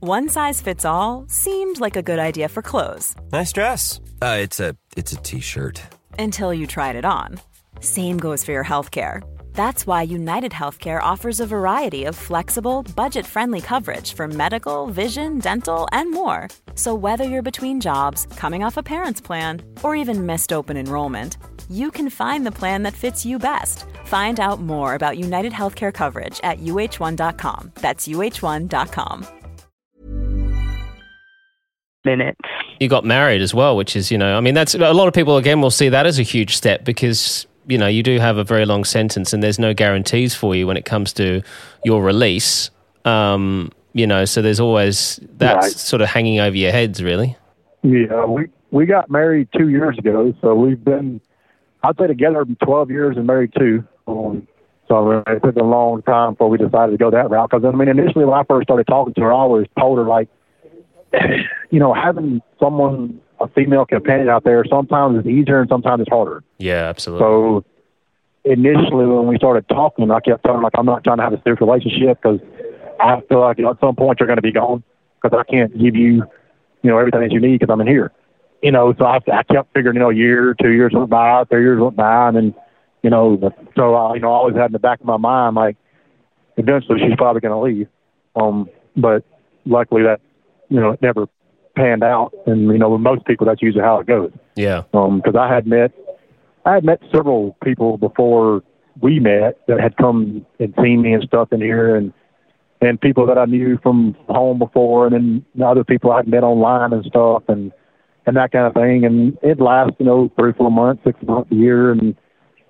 One 0.02 0.28
size 0.28 0.60
fits 0.60 0.84
all 0.84 1.28
seemed 1.30 1.80
like 1.80 1.96
a 1.96 2.04
good 2.04 2.20
idea 2.20 2.50
for 2.50 2.62
clothes 2.62 3.16
Nice 3.32 3.54
dress. 3.54 4.02
Uh, 4.22 4.40
it's 4.42 4.60
a 4.60 4.76
it's 4.98 5.14
a 5.14 5.18
t-shirt. 5.18 5.82
until 6.20 6.54
you 6.54 6.68
tried 6.68 6.98
it 6.98 7.06
on. 7.06 7.40
Same 7.80 8.18
goes 8.18 8.44
for 8.44 8.52
your 8.52 8.66
healthcare. 8.66 9.24
That's 9.56 9.88
why 9.88 10.02
United 10.04 10.52
Healthcare 10.52 11.02
offers 11.02 11.40
a 11.40 11.48
variety 11.48 12.04
of 12.04 12.16
flexible, 12.16 12.84
budget 12.96 13.26
friendly 13.26 13.62
coverage 13.62 14.14
for 14.14 14.28
medical, 14.28 14.88
vision, 14.88 15.40
dental, 15.40 15.88
and 15.94 16.12
more. 16.12 16.50
So, 16.76 16.94
whether 16.94 17.24
you're 17.24 17.42
between 17.42 17.82
jobs, 17.82 18.28
coming 18.36 18.64
off 18.64 18.78
a 18.78 18.84
parent's 18.84 19.22
plan, 19.22 19.62
or 19.82 19.96
even 19.96 20.26
missed 20.26 20.52
open 20.54 20.78
enrollment, 20.78 21.38
you 21.70 21.90
can 21.90 22.10
find 22.10 22.46
the 22.46 22.52
plan 22.52 22.84
that 22.84 22.94
fits 22.94 23.26
you 23.26 23.40
best. 23.40 23.86
Find 24.06 24.40
out 24.40 24.60
more 24.60 24.94
about 24.94 25.18
United 25.18 25.54
Healthcare 25.54 25.94
coverage 25.94 26.40
at 26.44 26.60
uh1.com. 26.60 27.72
That's 27.76 28.08
uh1.com. 28.08 29.26
Minutes. 32.04 32.42
You 32.80 32.90
got 32.90 33.06
married 33.06 33.42
as 33.42 33.54
well, 33.54 33.78
which 33.78 33.96
is, 33.96 34.12
you 34.12 34.18
know, 34.18 34.38
I 34.38 34.42
mean, 34.42 34.54
that's 34.54 34.76
a 34.76 34.94
lot 34.94 35.08
of 35.08 35.14
people, 35.14 35.38
again, 35.38 35.62
will 35.62 35.72
see 35.72 35.90
that 35.90 36.06
as 36.06 36.20
a 36.20 36.24
huge 36.24 36.58
step 36.58 36.84
because, 36.84 37.48
you 37.68 37.78
know, 37.78 37.88
you 37.88 38.04
do 38.04 38.20
have 38.20 38.38
a 38.38 38.44
very 38.44 38.66
long 38.66 38.84
sentence 38.84 39.34
and 39.34 39.42
there's 39.42 39.60
no 39.60 39.74
guarantees 39.74 40.36
for 40.36 40.56
you 40.56 40.68
when 40.68 40.78
it 40.78 40.86
comes 40.86 41.14
to 41.14 41.42
your 41.84 42.04
release. 42.04 42.70
Um, 43.06 43.72
you 43.94 44.06
know, 44.06 44.26
so 44.26 44.42
there's 44.42 44.60
always 44.60 45.20
that 45.38 45.56
Right. 45.56 45.72
sort 45.72 46.02
of 46.02 46.10
hanging 46.10 46.40
over 46.40 46.56
your 46.56 46.72
heads, 46.72 47.02
really. 47.02 47.36
Yeah, 47.84 48.26
we 48.26 48.48
we 48.72 48.86
got 48.86 49.10
married 49.10 49.48
two 49.56 49.70
years 49.70 49.98
ago, 49.98 50.34
so 50.42 50.56
we've 50.56 50.84
been 50.84 51.22
I'd 51.84 51.98
say 51.98 52.08
together 52.08 52.46
twelve 52.64 52.90
years 52.90 53.16
and 53.16 53.28
married 53.28 53.54
two. 53.58 53.84
Um, 54.08 54.48
so 54.88 55.24
it 55.28 55.44
took 55.44 55.56
a 55.56 55.64
long 55.64 56.02
time 56.02 56.34
before 56.34 56.50
we 56.50 56.58
decided 56.58 56.92
to 56.92 56.98
go 56.98 57.10
that 57.12 57.30
route. 57.30 57.50
Because 57.50 57.64
I 57.66 57.76
mean, 57.76 57.88
initially 57.88 58.26
when 58.26 58.38
I 58.38 58.44
first 58.44 58.66
started 58.68 58.88
talking 58.88 59.14
to 59.14 59.22
her, 59.22 59.32
I 59.32 59.36
always 59.36 59.68
told 59.80 59.98
her 60.00 60.04
like, 60.06 60.28
you 61.70 61.80
know, 61.80 61.94
having 61.94 62.42
someone 62.60 63.22
a 63.40 63.48
female 63.50 63.86
companion 63.86 64.30
out 64.30 64.44
there 64.44 64.64
sometimes 64.70 65.20
it's 65.20 65.28
easier 65.28 65.60
and 65.60 65.70
sometimes 65.70 66.02
it's 66.02 66.10
harder. 66.10 66.44
Yeah, 66.58 66.88
absolutely. 66.90 67.24
So 67.24 67.66
initially 68.44 69.06
when 69.06 69.28
we 69.28 69.38
started 69.38 69.68
talking, 69.68 70.10
I 70.12 70.20
kept 70.20 70.44
telling 70.44 70.60
her 70.60 70.64
like 70.64 70.74
I'm 70.78 70.86
not 70.86 71.04
trying 71.04 71.18
to 71.18 71.24
have 71.24 71.34
a 71.34 71.42
serious 71.44 71.60
relationship 71.60 72.22
because 72.22 72.40
I 73.00 73.22
feel 73.28 73.42
like 73.42 73.58
you 73.58 73.66
know, 73.66 73.72
at 73.72 73.80
some 73.80 73.96
point 73.96 74.20
you're 74.20 74.28
going 74.28 74.38
to 74.38 74.42
be 74.42 74.52
gone 74.52 74.84
because 75.22 75.38
I 75.38 75.50
can't 75.52 75.72
give 75.78 75.96
you, 75.96 76.24
you 76.82 76.90
know, 76.90 76.98
everything 76.98 77.22
that 77.22 77.32
you 77.32 77.40
need 77.40 77.60
because 77.60 77.72
I'm 77.72 77.82
in 77.82 77.88
here. 77.88 78.12
You 78.62 78.72
know, 78.72 78.94
so 78.98 79.06
I, 79.06 79.20
I 79.32 79.44
kept 79.44 79.74
figuring, 79.74 79.96
you 79.96 80.02
know, 80.02 80.10
a 80.10 80.16
year, 80.16 80.56
two 80.60 80.72
years 80.72 80.92
went 80.94 81.10
by, 81.10 81.44
three 81.46 81.62
years 81.62 81.80
went 81.80 81.96
by, 81.96 82.30
and 82.30 82.38
then, 82.38 82.56
you 83.04 83.10
know, 83.10 83.54
so 83.76 83.94
I, 83.94 84.16
you 84.16 84.22
know, 84.22 84.32
I 84.32 84.36
always 84.36 84.56
had 84.56 84.68
in 84.68 84.72
the 84.72 84.80
back 84.80 85.02
of 85.02 85.06
my 85.06 85.18
mind 85.18 85.56
like, 85.56 85.78
eventually 86.58 87.00
she's 87.00 87.16
probably 87.18 87.42
going 87.42 87.52
to 87.52 87.60
leave. 87.60 87.88
Um, 88.36 88.70
but 88.96 89.24
luckily 89.66 90.04
that, 90.04 90.22
you 90.70 90.80
know, 90.80 90.92
it 90.92 91.02
never 91.02 91.28
panned 91.76 92.04
out, 92.04 92.34
and 92.46 92.68
you 92.68 92.78
know, 92.78 92.90
with 92.90 93.02
most 93.02 93.26
people 93.26 93.46
that's 93.46 93.62
usually 93.62 93.84
how 93.84 94.00
it 94.00 94.08
goes 94.08 94.32
yeah. 94.56 94.84
Um, 94.94 95.18
because 95.18 95.36
I 95.36 95.54
had 95.54 95.68
met 95.68 95.92
I 96.66 96.74
had 96.74 96.84
met 96.84 97.00
several 97.14 97.56
people 97.64 97.98
before 97.98 98.64
we 99.02 99.20
met 99.20 99.60
that 99.68 99.80
had 99.80 99.98
come 99.98 100.46
and 100.60 100.74
seen 100.82 101.02
me 101.02 101.14
and 101.14 101.24
stuff 101.24 101.50
in 101.52 101.62
here 101.62 101.96
and 101.96 102.14
and 102.82 103.00
people 103.00 103.26
that 103.28 103.38
I 103.38 103.46
knew 103.46 103.78
from 103.84 104.16
home 104.28 104.60
before 104.60 105.08
and 105.08 105.14
then 105.54 105.64
other 105.64 105.84
people 105.84 106.12
I'd 106.12 106.28
met 106.28 106.44
online 106.44 106.94
and 106.94 107.06
stuff 107.06 107.44
and 107.48 107.72
and 108.26 108.38
that 108.38 108.52
kind 108.52 108.66
of 108.66 108.74
thing 108.74 109.06
and 109.06 109.38
it 109.44 109.60
lasts, 109.60 109.98
you 110.00 110.06
know, 110.06 110.32
three, 110.38 110.54
four 110.54 110.72
months, 110.72 111.04
six 111.04 111.22
months, 111.24 111.52
a 111.52 111.56
year 111.56 111.92
and 111.92 112.16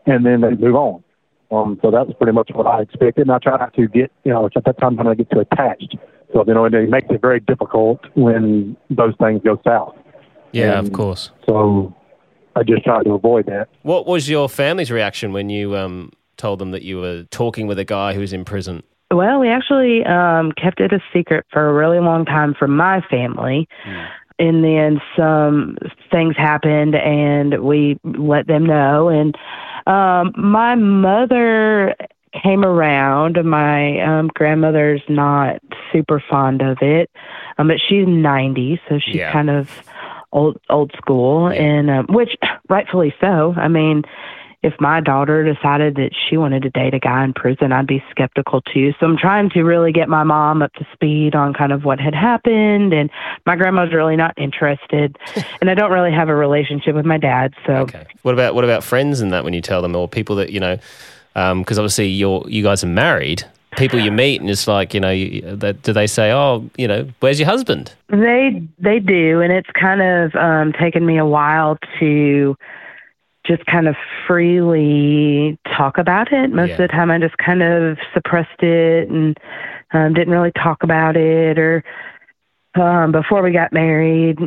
and 0.06 0.26
then 0.26 0.42
they 0.42 0.56
move 0.56 0.76
on. 0.76 1.04
Um 1.52 1.80
so 1.84 1.92
that's 1.92 2.12
pretty 2.18 2.34
much 2.34 2.50
what 2.54 2.66
I 2.66 2.82
expected 2.82 3.22
and 3.22 3.32
I 3.32 3.38
try 3.38 3.58
not 3.58 3.74
to 3.76 3.88
get 3.88 4.12
you 4.24 4.32
know, 4.32 4.48
at 4.48 4.66
that 4.66 4.80
time 4.80 4.96
when 4.96 5.08
I 5.08 5.14
get 5.14 5.30
too 5.30 5.40
attached. 5.40 5.96
So 6.36 6.44
you 6.46 6.54
know, 6.54 6.66
it 6.66 6.90
makes 6.90 7.08
it 7.10 7.22
very 7.22 7.40
difficult 7.40 8.02
when 8.16 8.76
those 8.90 9.14
things 9.22 9.42
go 9.44 9.60
south. 9.66 9.96
Yeah, 10.52 10.78
of 10.80 10.92
course. 10.92 11.32
So 11.48 11.96
I 12.58 12.64
just 12.64 12.84
try 12.84 13.04
to 13.04 13.14
avoid 13.14 13.46
that. 13.46 13.70
What 13.84 14.06
was 14.06 14.30
your 14.30 14.50
family's 14.50 14.92
reaction 14.92 15.32
when 15.32 15.50
you 15.50 15.78
um, 15.78 16.12
told 16.36 16.60
them 16.60 16.72
that 16.72 16.82
you 16.82 16.98
were 17.00 17.24
talking 17.32 17.68
with 17.68 17.80
a 17.80 17.86
guy 17.86 18.14
who's 18.14 18.34
in 18.34 18.44
prison? 18.44 18.84
Well, 19.12 19.40
we 19.40 19.50
actually 19.50 20.04
um, 20.06 20.52
kept 20.62 20.82
it 20.82 20.92
a 20.92 21.00
secret 21.14 21.46
for 21.52 21.70
a 21.70 21.74
really 21.74 22.00
long 22.00 22.26
time 22.26 22.54
from 22.54 22.76
my 22.76 23.02
family. 23.10 23.70
And 24.38 24.62
then 24.62 25.00
some 25.18 25.78
things 26.12 26.36
happened, 26.36 26.96
and 26.96 27.64
we 27.64 27.98
let 28.04 28.48
them 28.48 28.66
know. 28.66 29.08
And 29.08 29.34
um, 29.88 30.34
my 30.36 30.76
mother 30.76 31.96
came 32.42 32.64
around. 32.66 33.44
My 33.46 34.00
um, 34.02 34.28
grandmother's 34.34 35.02
not 35.10 35.62
super 35.92 36.22
fond 36.30 36.62
of 36.62 36.78
it, 36.82 37.10
um, 37.58 37.68
but 37.68 37.78
she's 37.80 38.08
90, 38.08 38.82
so 38.90 39.00
she's 39.00 39.16
Yeah. 39.16 39.32
kind 39.32 39.50
of 39.50 39.70
old 40.32 40.60
old 40.70 40.92
school, 40.98 41.54
Yeah. 41.54 41.62
and 41.62 41.90
um, 41.90 42.06
which 42.10 42.36
rightfully 42.70 43.14
so. 43.22 43.54
I 43.58 43.68
mean, 43.68 44.04
if 44.64 44.74
my 44.82 45.00
daughter 45.00 45.44
decided 45.44 45.96
that 45.96 46.10
she 46.16 46.38
wanted 46.38 46.64
to 46.64 46.72
date 46.72 46.96
a 46.96 47.00
guy 47.00 47.24
in 47.24 47.34
prison, 47.34 47.72
I'd 47.72 47.86
be 47.86 48.04
skeptical 48.10 48.62
too. 48.62 48.94
So 49.00 49.06
I'm 49.06 49.16
trying 49.16 49.52
to 49.52 49.62
really 49.64 49.92
get 49.92 50.10
my 50.10 50.24
mom 50.24 50.64
up 50.64 50.74
to 50.74 50.88
speed 50.92 51.36
on 51.36 51.54
kind 51.54 51.72
of 51.72 51.86
what 51.86 52.00
had 52.00 52.16
happened. 52.16 52.92
And 52.92 53.12
my 53.46 53.56
grandma's 53.56 53.94
really 53.94 54.16
not 54.16 54.34
interested. 54.38 55.18
and 55.62 55.70
I 55.70 55.76
don't 55.76 55.92
really 55.92 56.12
have 56.12 56.30
a 56.30 56.36
relationship 56.36 56.96
with 56.96 57.06
my 57.06 57.20
dad. 57.20 57.54
So 57.68 57.74
Okay. 57.74 58.06
What 58.24 58.34
about 58.34 58.56
what 58.56 58.64
about 58.64 58.84
friends 58.84 59.22
and 59.22 59.32
that 59.34 59.44
when 59.44 59.54
you 59.54 59.62
tell 59.62 59.84
them, 59.84 59.96
or 59.96 60.08
people 60.10 60.36
that 60.38 60.50
you 60.52 60.60
know, 60.60 60.78
because 61.36 61.78
obviously 61.78 62.08
you're 62.08 62.44
you 62.48 62.64
guys 62.64 62.84
are 62.84 62.88
married. 62.88 63.44
People 63.78 64.00
you 64.00 64.10
meet 64.12 64.40
and 64.40 64.50
it's 64.50 64.68
like 64.70 64.94
you 64.94 65.02
know, 65.02 65.12
you, 65.12 65.42
that, 65.58 65.82
do 65.82 65.92
they 65.92 66.08
say, 66.08 66.32
oh, 66.32 66.70
you 66.78 66.88
know, 66.88 67.06
where's 67.20 67.40
your 67.42 67.50
husband? 67.50 67.94
They 68.10 68.62
they 68.80 69.00
do, 69.00 69.42
and 69.42 69.52
it's 69.52 69.70
kind 69.80 70.02
of 70.02 70.34
um, 70.36 70.72
taken 70.80 71.06
me 71.06 71.18
a 71.18 71.26
while 71.26 71.78
to 72.00 72.56
just 73.46 73.66
kind 73.66 73.88
of 73.90 73.96
freely 74.28 75.58
talk 75.78 75.98
about 75.98 76.32
it. 76.32 76.52
Most 76.52 76.70
Yeah. 76.70 76.74
of 76.76 76.78
the 76.80 76.88
time, 76.88 77.12
I 77.12 77.20
just 77.20 77.38
kind 77.38 77.62
of 77.62 77.98
suppressed 78.14 78.64
it 78.64 79.10
and 79.10 79.38
um, 79.92 80.14
didn't 80.14 80.34
really 80.34 80.52
talk 80.54 80.82
about 80.84 81.16
it. 81.18 81.60
Or 81.60 81.84
um, 82.76 83.12
before 83.12 83.42
we 83.44 83.52
got 83.52 83.74
married, 83.74 84.40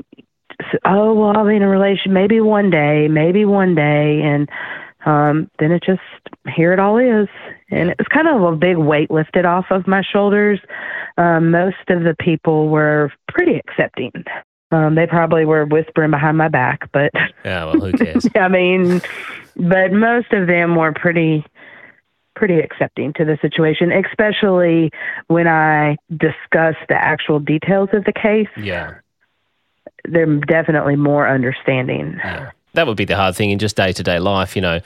s- 0.60 0.80
oh 0.86 1.12
well, 1.14 1.36
I'll 1.36 1.46
be 1.46 1.54
in 1.56 1.62
a 1.62 1.68
relation 1.68 2.12
maybe 2.12 2.40
one 2.40 2.70
day, 2.70 3.08
maybe 3.08 3.44
one 3.44 3.74
day, 3.74 4.22
and 4.22 4.48
um, 5.08 5.50
then 5.58 5.72
it 5.72 5.82
just 5.82 6.02
here 6.54 6.72
it 6.74 6.78
all 6.78 6.98
is, 6.98 7.28
and 7.70 7.88
it 7.88 7.96
was 7.98 8.06
kind 8.08 8.28
of 8.28 8.42
a 8.42 8.54
big 8.54 8.76
weight 8.76 9.10
lifted 9.10 9.46
off 9.46 9.64
of 9.70 9.86
my 9.86 10.02
shoulders. 10.02 10.60
Um, 11.16 11.50
most 11.50 11.88
of 11.88 12.02
the 12.02 12.14
people 12.20 12.68
were 12.68 13.10
pretty 13.26 13.56
accepting. 13.56 14.12
Um, 14.70 14.96
they 14.96 15.06
probably 15.06 15.46
were 15.46 15.64
whispering 15.64 16.10
behind 16.10 16.36
my 16.36 16.48
back, 16.48 16.90
but 16.92 17.10
Yeah, 17.42 17.64
well, 17.64 17.80
who 17.80 17.92
cares? 17.92 18.28
I 18.34 18.48
mean, 18.48 19.00
but 19.56 19.92
most 19.92 20.30
of 20.34 20.46
them 20.46 20.76
were 20.76 20.92
pretty 20.92 21.42
pretty 22.36 22.60
accepting 22.60 23.14
to 23.14 23.24
the 23.24 23.38
situation, 23.40 23.90
especially 23.90 24.92
when 25.28 25.48
I 25.48 25.96
discussed 26.10 26.86
the 26.88 26.94
actual 26.94 27.40
details 27.40 27.88
of 27.94 28.04
the 28.04 28.12
case. 28.12 28.48
yeah. 28.58 28.96
They're 30.04 30.26
definitely 30.36 30.96
more 30.96 31.28
understanding. 31.28 32.18
Yeah. 32.18 32.50
That 32.74 32.86
would 32.86 32.96
be 32.96 33.04
the 33.04 33.16
hard 33.16 33.34
thing 33.34 33.50
in 33.50 33.58
just 33.58 33.76
day 33.76 33.92
to 33.92 34.02
day 34.02 34.18
life, 34.18 34.56
you 34.56 34.62
know. 34.62 34.80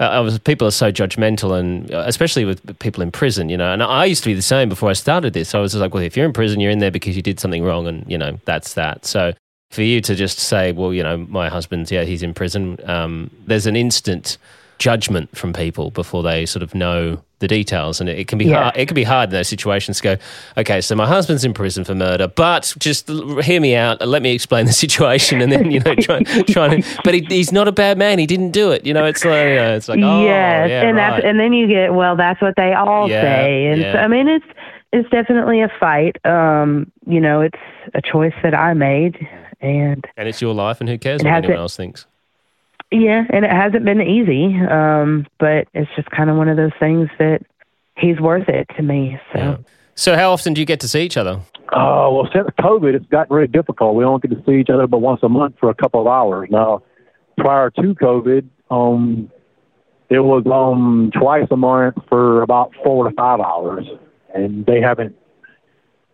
Uh, 0.00 0.04
I 0.04 0.20
was, 0.20 0.38
people 0.38 0.68
are 0.68 0.72
so 0.72 0.92
judgmental, 0.92 1.58
and 1.58 1.92
uh, 1.92 2.04
especially 2.06 2.44
with 2.44 2.78
people 2.78 3.02
in 3.02 3.10
prison, 3.10 3.48
you 3.48 3.56
know. 3.56 3.72
And 3.72 3.82
I 3.82 4.04
used 4.04 4.22
to 4.22 4.30
be 4.30 4.34
the 4.34 4.42
same 4.42 4.68
before 4.68 4.90
I 4.90 4.92
started 4.92 5.32
this. 5.32 5.54
I 5.54 5.58
was 5.58 5.72
just 5.72 5.80
like, 5.80 5.92
well, 5.92 6.02
if 6.02 6.16
you're 6.16 6.26
in 6.26 6.32
prison, 6.32 6.60
you're 6.60 6.70
in 6.70 6.78
there 6.78 6.92
because 6.92 7.16
you 7.16 7.22
did 7.22 7.40
something 7.40 7.64
wrong, 7.64 7.86
and 7.86 8.08
you 8.10 8.16
know 8.16 8.38
that's 8.44 8.74
that. 8.74 9.04
So 9.04 9.32
for 9.70 9.82
you 9.82 10.00
to 10.02 10.14
just 10.14 10.38
say, 10.38 10.72
well, 10.72 10.94
you 10.94 11.02
know, 11.02 11.18
my 11.28 11.48
husband's 11.48 11.90
yeah, 11.90 12.04
he's 12.04 12.22
in 12.22 12.32
prison. 12.32 12.78
Um, 12.84 13.30
there's 13.46 13.66
an 13.66 13.76
instant 13.76 14.38
judgment 14.78 15.36
from 15.36 15.52
people 15.52 15.90
before 15.90 16.22
they 16.22 16.46
sort 16.46 16.62
of 16.62 16.74
know 16.74 17.20
the 17.40 17.46
details, 17.46 18.00
and 18.00 18.08
it, 18.08 18.18
it 18.18 18.26
can 18.28 18.36
be 18.38 18.46
Yeah. 18.46 18.62
hard. 18.64 18.76
It 18.76 18.86
can 18.86 18.94
be 18.96 19.04
hard 19.04 19.28
in 19.28 19.32
those 19.34 19.46
situations 19.48 19.98
to 19.98 20.02
go, 20.02 20.16
okay, 20.56 20.80
so 20.80 20.96
my 20.96 21.06
husband's 21.06 21.44
in 21.44 21.54
prison 21.54 21.84
for 21.84 21.94
murder, 21.94 22.26
but 22.26 22.74
just 22.78 23.08
hear 23.08 23.60
me 23.60 23.76
out 23.76 24.02
and 24.02 24.10
let 24.10 24.22
me 24.22 24.32
explain 24.32 24.66
the 24.66 24.72
situation, 24.72 25.40
and 25.40 25.52
then 25.52 25.70
you 25.70 25.78
know, 25.80 25.94
try, 25.94 26.22
trying 26.22 26.82
to. 26.82 27.00
But 27.04 27.14
he, 27.14 27.20
he's 27.28 27.52
not 27.52 27.68
a 27.68 27.72
bad 27.72 27.96
man. 27.98 28.18
He 28.18 28.26
didn't 28.26 28.50
do 28.50 28.72
it. 28.72 28.84
You 28.84 28.92
know, 28.94 29.04
it's 29.04 29.24
like 29.24 29.48
you 29.50 29.54
know, 29.54 29.76
it's 29.76 29.88
like 29.88 30.00
oh 30.02 30.24
yes, 30.24 30.68
yeah, 30.70 30.82
and 30.88 30.96
right. 30.96 31.10
that's 31.10 31.24
and 31.24 31.38
then 31.38 31.52
you 31.52 31.68
get 31.68 31.94
well. 31.94 32.16
That's 32.16 32.40
what 32.42 32.54
they 32.56 32.72
all 32.72 33.08
Yeah, 33.08 33.22
say, 33.22 33.66
and 33.66 33.82
so, 33.82 33.98
I 33.98 34.08
mean 34.08 34.26
it's 34.28 34.46
it's 34.92 35.08
definitely 35.10 35.60
a 35.60 35.70
fight. 35.78 36.16
Um, 36.24 36.90
you 37.06 37.20
know, 37.20 37.40
it's 37.40 37.58
a 37.94 38.02
choice 38.02 38.34
that 38.42 38.54
I 38.54 38.74
made, 38.74 39.16
and 39.60 40.04
and 40.16 40.28
it's 40.28 40.40
your 40.42 40.54
life, 40.54 40.80
and 40.80 40.88
who 40.88 40.98
cares 40.98 41.22
what 41.22 41.32
anyone 41.34 41.56
else 41.58 41.76
thinks? 41.76 42.06
Yeah, 42.90 43.24
and 43.30 43.44
it 43.44 43.50
hasn't 43.50 43.84
been 43.84 44.00
easy. 44.00 44.58
Um, 44.60 45.26
but 45.38 45.68
it's 45.74 45.90
just 45.96 46.10
kind 46.10 46.30
of 46.30 46.36
one 46.36 46.48
of 46.48 46.56
those 46.56 46.72
things 46.78 47.08
that 47.18 47.42
he's 47.96 48.20
worth 48.20 48.48
it 48.48 48.68
to 48.76 48.82
me. 48.82 49.18
So. 49.32 49.38
Yeah. 49.38 49.56
So 49.94 50.14
how 50.14 50.30
often 50.30 50.54
do 50.54 50.60
you 50.60 50.64
get 50.64 50.80
to 50.80 50.88
see 50.88 51.00
each 51.00 51.16
other? 51.16 51.40
Oh, 51.72 52.14
well, 52.14 52.30
since 52.32 52.48
COVID, 52.60 52.94
it's 52.94 53.06
gotten 53.06 53.34
really 53.34 53.48
difficult. 53.48 53.96
We 53.96 54.04
only 54.04 54.20
get 54.20 54.30
to 54.30 54.42
see 54.46 54.60
each 54.60 54.70
other 54.70 54.86
but 54.86 54.98
once 54.98 55.20
a 55.22 55.28
month 55.28 55.56
for 55.58 55.70
a 55.70 55.74
couple 55.74 56.00
of 56.00 56.06
hours. 56.06 56.48
Now, 56.50 56.82
prior 57.36 57.70
to 57.70 57.94
COVID, 57.94 58.48
um, 58.70 59.30
it 60.08 60.20
was 60.20 60.44
um 60.46 61.10
twice 61.18 61.48
a 61.50 61.56
month 61.56 61.96
for 62.08 62.42
about 62.42 62.72
four 62.82 63.08
to 63.08 63.14
five 63.14 63.40
hours, 63.40 63.84
and 64.34 64.64
they 64.64 64.80
haven't 64.80 65.14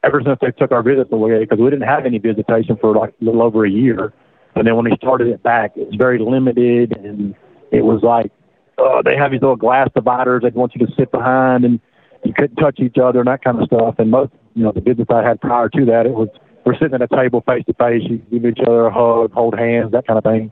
ever 0.03 0.21
since 0.25 0.39
they 0.41 0.51
took 0.51 0.73
our 0.73 0.83
visits 0.83 1.13
away 1.13 1.39
because 1.41 1.59
we 1.59 1.71
didn't 1.71 1.87
have 1.87 2.05
any 2.05 2.19
visitation 2.19 2.77
for 2.81 2.95
like 2.95 3.15
a 3.21 3.25
little 3.25 3.43
over 3.43 3.65
a 3.65 3.71
year. 3.71 4.13
And 4.57 4.67
then 4.67 4.77
when 4.77 4.85
they 4.85 4.97
started 4.97 5.29
it 5.29 5.43
back, 5.43 5.73
it 5.77 5.87
was 5.87 5.97
very 5.97 6.19
limited, 6.19 6.97
and 6.97 7.35
it 7.73 7.85
was 7.85 8.03
like 8.03 8.31
uh, 8.79 9.03
they 9.03 9.17
have 9.17 9.33
these 9.33 9.41
little 9.41 9.57
glass 9.57 9.89
dividers 9.95 10.43
they 10.43 10.51
want 10.51 10.75
you 10.75 10.87
to 10.87 10.93
sit 10.97 11.11
behind, 11.11 11.65
and 11.65 11.81
you 12.25 12.33
couldn't 12.33 12.57
touch 12.57 12.79
each 12.81 12.97
other 12.99 13.21
and 13.21 13.29
that 13.29 13.43
kind 13.43 13.61
of 13.61 13.67
stuff. 13.67 13.97
And 13.99 14.11
most, 14.11 14.33
you 14.55 14.63
know, 14.63 14.73
the 14.73 14.81
business 14.81 15.09
I 15.11 15.23
had 15.23 15.41
prior 15.41 15.69
to 15.69 15.85
that, 15.87 16.07
it 16.07 16.13
was 16.13 16.29
we're 16.65 16.75
sitting 16.75 16.95
at 16.95 17.03
a 17.03 17.09
table 17.09 17.43
face 17.47 17.65
to 17.67 17.75
face, 17.75 18.03
you 18.09 18.19
give 18.31 18.47
each 18.47 18.61
other 18.67 18.87
a 18.87 18.93
hug, 18.93 19.33
hold 19.33 19.59
hands, 19.59 19.93
that 19.93 20.07
kind 20.07 20.19
of 20.19 20.25
thing. 20.25 20.51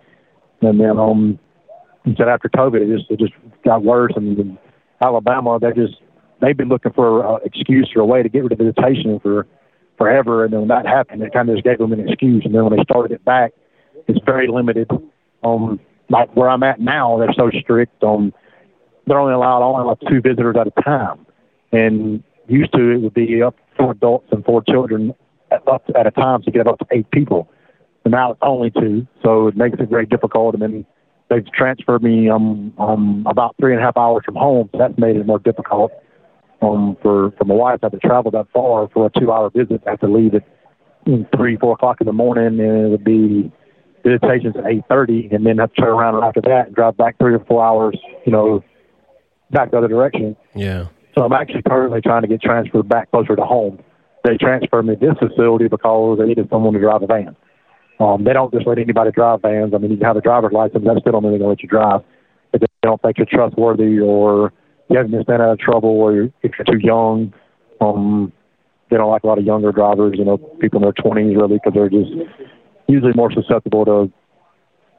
And 0.60 0.78
then 0.78 0.98
um, 0.98 1.38
said 2.04 2.28
after 2.28 2.48
COVID, 2.48 2.82
it 2.82 2.96
just 2.96 3.10
it 3.10 3.18
just 3.18 3.32
got 3.64 3.82
worse. 3.82 4.12
And 4.16 4.38
in 4.38 4.58
Alabama, 5.00 5.58
they 5.60 5.72
just 5.72 5.94
they've 6.40 6.56
been 6.56 6.68
looking 6.68 6.92
for 6.92 7.24
an 7.24 7.40
excuse 7.44 7.90
or 7.96 8.02
a 8.02 8.06
way 8.06 8.22
to 8.22 8.28
get 8.28 8.42
rid 8.42 8.52
of 8.52 8.58
visitation 8.58 9.18
for 9.20 9.46
forever. 9.96 10.44
And 10.44 10.52
then 10.52 10.60
when 10.60 10.68
that 10.68 10.86
happened, 10.86 11.22
it 11.22 11.32
kind 11.32 11.48
of 11.48 11.56
just 11.56 11.64
gave 11.64 11.78
them 11.78 11.92
an 11.92 12.08
excuse. 12.08 12.42
And 12.44 12.54
then 12.54 12.64
when 12.64 12.76
they 12.76 12.82
started 12.84 13.12
it 13.12 13.24
back, 13.24 13.52
it's 14.08 14.20
very 14.24 14.48
limited. 14.48 14.90
Um, 15.42 15.80
like 16.08 16.34
where 16.36 16.48
I'm 16.48 16.62
at 16.62 16.80
now, 16.80 17.18
they're 17.18 17.32
so 17.32 17.50
strict. 17.60 18.02
Um, 18.02 18.32
they're 19.06 19.18
only 19.18 19.34
allowed 19.34 19.62
only 19.62 19.86
like 19.86 19.98
two 20.08 20.20
visitors 20.20 20.56
at 20.58 20.66
a 20.66 20.82
time. 20.82 21.26
And 21.72 22.22
used 22.48 22.72
to 22.74 22.90
it 22.90 22.98
would 22.98 23.14
be 23.14 23.42
up 23.42 23.56
four 23.76 23.92
adults 23.92 24.28
and 24.30 24.44
four 24.44 24.62
children 24.62 25.14
at, 25.50 25.66
up 25.66 25.84
at 25.98 26.06
a 26.06 26.10
time 26.10 26.42
to 26.42 26.50
get 26.50 26.66
up 26.66 26.78
to 26.78 26.86
eight 26.90 27.10
people. 27.10 27.50
And 28.04 28.12
now 28.12 28.32
it's 28.32 28.40
only 28.42 28.70
two, 28.70 29.06
so 29.22 29.46
it 29.46 29.56
makes 29.56 29.78
it 29.78 29.88
very 29.88 30.06
difficult. 30.06 30.54
And 30.54 30.62
then 30.62 30.86
they've 31.30 31.50
transferred 31.52 32.02
me 32.02 32.28
um, 32.28 32.74
um 32.78 33.24
about 33.28 33.54
three 33.58 33.72
and 33.72 33.80
a 33.80 33.84
half 33.84 33.96
hours 33.96 34.22
from 34.24 34.34
home, 34.36 34.68
so 34.72 34.78
that's 34.78 34.98
made 34.98 35.16
it 35.16 35.26
more 35.26 35.38
difficult. 35.38 35.92
Um, 36.60 36.96
for 37.02 37.32
for 37.32 37.44
my 37.44 37.54
wife, 37.54 37.80
I 37.82 37.86
have 37.86 37.92
to 37.92 37.98
travel 37.98 38.30
that 38.32 38.46
far 38.52 38.88
for 38.92 39.06
a 39.06 39.20
two-hour 39.20 39.50
visit. 39.50 39.82
I 39.86 39.90
have 39.90 40.00
to 40.00 40.08
leave 40.08 40.34
at 40.34 40.44
three, 41.36 41.56
four 41.56 41.74
o'clock 41.74 42.00
in 42.00 42.06
the 42.06 42.12
morning, 42.12 42.60
and 42.60 42.86
it 42.86 42.88
would 42.90 43.04
be 43.04 43.50
visitations 44.02 44.56
at 44.56 44.66
eight 44.66 44.84
thirty, 44.88 45.28
and 45.30 45.46
then 45.46 45.58
have 45.58 45.72
to 45.74 45.80
turn 45.82 45.90
around 45.90 46.22
after 46.22 46.40
that 46.42 46.66
and 46.66 46.74
drive 46.74 46.96
back 46.96 47.18
three 47.18 47.34
or 47.34 47.44
four 47.44 47.64
hours, 47.64 47.96
you 48.26 48.32
know, 48.32 48.62
back 49.50 49.70
the 49.70 49.78
other 49.78 49.88
direction. 49.88 50.36
Yeah. 50.54 50.86
So 51.14 51.24
I'm 51.24 51.32
actually 51.32 51.62
currently 51.62 52.00
trying 52.00 52.22
to 52.22 52.28
get 52.28 52.40
transferred 52.40 52.88
back 52.88 53.10
closer 53.10 53.36
to 53.36 53.44
home. 53.44 53.82
They 54.24 54.36
transferred 54.36 54.84
me 54.84 54.96
to 54.96 55.00
this 55.00 55.18
facility 55.18 55.68
because 55.68 56.18
they 56.18 56.26
needed 56.26 56.48
someone 56.50 56.72
to 56.74 56.80
drive 56.80 57.02
a 57.02 57.06
van. 57.06 57.36
Um, 58.00 58.24
they 58.24 58.32
don't 58.32 58.52
just 58.52 58.66
let 58.66 58.78
anybody 58.78 59.10
drive 59.10 59.42
vans. 59.42 59.74
I 59.74 59.78
mean, 59.78 59.90
you 59.92 59.98
have 60.02 60.16
a 60.16 60.20
driver's 60.20 60.52
license. 60.52 60.84
That 60.84 60.98
still 61.00 61.12
don't 61.12 61.22
mean 61.22 61.32
they're 61.32 61.38
going 61.38 61.56
to 61.56 61.62
let 61.62 61.62
you 61.62 61.68
drive. 61.68 62.00
If 62.52 62.60
they 62.60 62.66
don't 62.82 63.00
think 63.02 63.18
you're 63.18 63.26
trustworthy 63.26 63.98
or 64.00 64.52
you 64.88 64.96
haven't 64.96 65.12
just 65.12 65.26
been 65.26 65.40
out 65.40 65.52
of 65.52 65.58
trouble 65.58 65.90
or 65.90 66.12
you're, 66.12 66.30
if 66.42 66.52
you're 66.58 66.64
too 66.64 66.78
young. 66.78 67.32
Um, 67.80 68.32
they 68.90 68.96
don't 68.96 69.10
like 69.10 69.24
a 69.24 69.26
lot 69.26 69.38
of 69.38 69.44
younger 69.44 69.72
drivers, 69.72 70.16
you 70.18 70.24
know, 70.24 70.36
people 70.36 70.78
in 70.78 70.82
their 70.82 70.92
20s 70.92 71.34
really, 71.34 71.54
because 71.54 71.72
they're 71.74 71.88
just 71.88 72.12
usually 72.88 73.12
more 73.14 73.32
susceptible 73.32 73.84
to 73.84 74.12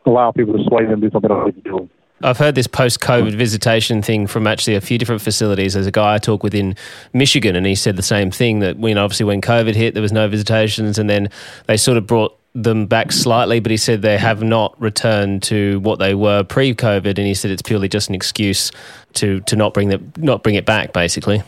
allow 0.06 0.32
people 0.32 0.58
to 0.58 0.64
sway 0.66 0.86
them 0.86 1.02
to 1.02 1.08
do 1.08 1.12
something 1.12 1.30
they 1.30 1.36
don't 1.36 1.46
need 1.46 1.64
to 1.64 1.70
do. 1.70 1.90
I've 2.22 2.38
heard 2.38 2.56
this 2.56 2.68
post 2.68 3.02
COVID 3.02 3.36
visitation 3.36 4.02
thing 4.02 4.28
from 4.28 4.48
actually 4.48 4.76
a 4.76 4.82
few 4.82 4.98
different 4.98 5.22
facilities. 5.22 5.74
There's 5.74 5.88
a 5.88 5.92
guy 5.92 6.16
I 6.16 6.18
talked 6.20 6.44
with 6.44 6.56
in 6.56 6.76
Michigan, 7.12 7.56
and 7.56 7.66
he 7.66 7.76
said 7.76 7.98
the 7.98 8.02
same 8.02 8.32
thing 8.32 8.60
that 8.60 8.78
when 8.78 8.98
obviously 8.98 9.26
when 9.26 9.42
COVID 9.42 9.76
hit, 9.76 9.94
there 9.94 10.02
was 10.02 10.14
no 10.14 10.28
visitations, 10.30 10.98
and 10.98 11.10
then 11.10 11.30
they 11.68 11.76
sort 11.76 11.98
of 11.98 12.08
brought 12.08 12.40
them 12.56 12.86
back 12.86 13.12
slightly, 13.12 13.60
but 13.60 13.72
he 13.72 13.78
said 13.78 14.04
they 14.04 14.18
have 14.18 14.44
not 14.44 14.80
returned 14.80 15.42
to 15.44 15.80
what 15.82 16.00
they 16.00 16.14
were 16.14 16.44
pre-COVID, 16.44 17.18
and 17.18 17.28
he 17.28 17.34
said 17.34 17.52
it's 17.52 17.62
purely 17.62 17.90
just 17.90 18.10
an 18.10 18.16
excuse 18.16 18.72
to 19.14 19.42
to 19.42 19.56
not 19.56 19.74
bring 19.74 19.90
the 19.90 20.02
not 20.18 20.44
bring 20.44 20.56
it 20.56 20.66
back, 20.66 20.94
basically. 20.94 21.42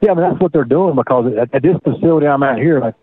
Yeah, 0.00 0.12
I 0.12 0.14
mean 0.14 0.28
that's 0.28 0.40
what 0.40 0.52
they're 0.52 0.64
doing 0.64 0.96
because 0.96 1.32
at, 1.38 1.54
at 1.54 1.62
this 1.62 1.76
facility 1.84 2.26
I'm 2.26 2.42
at 2.42 2.58
here, 2.58 2.80
like 2.80 2.94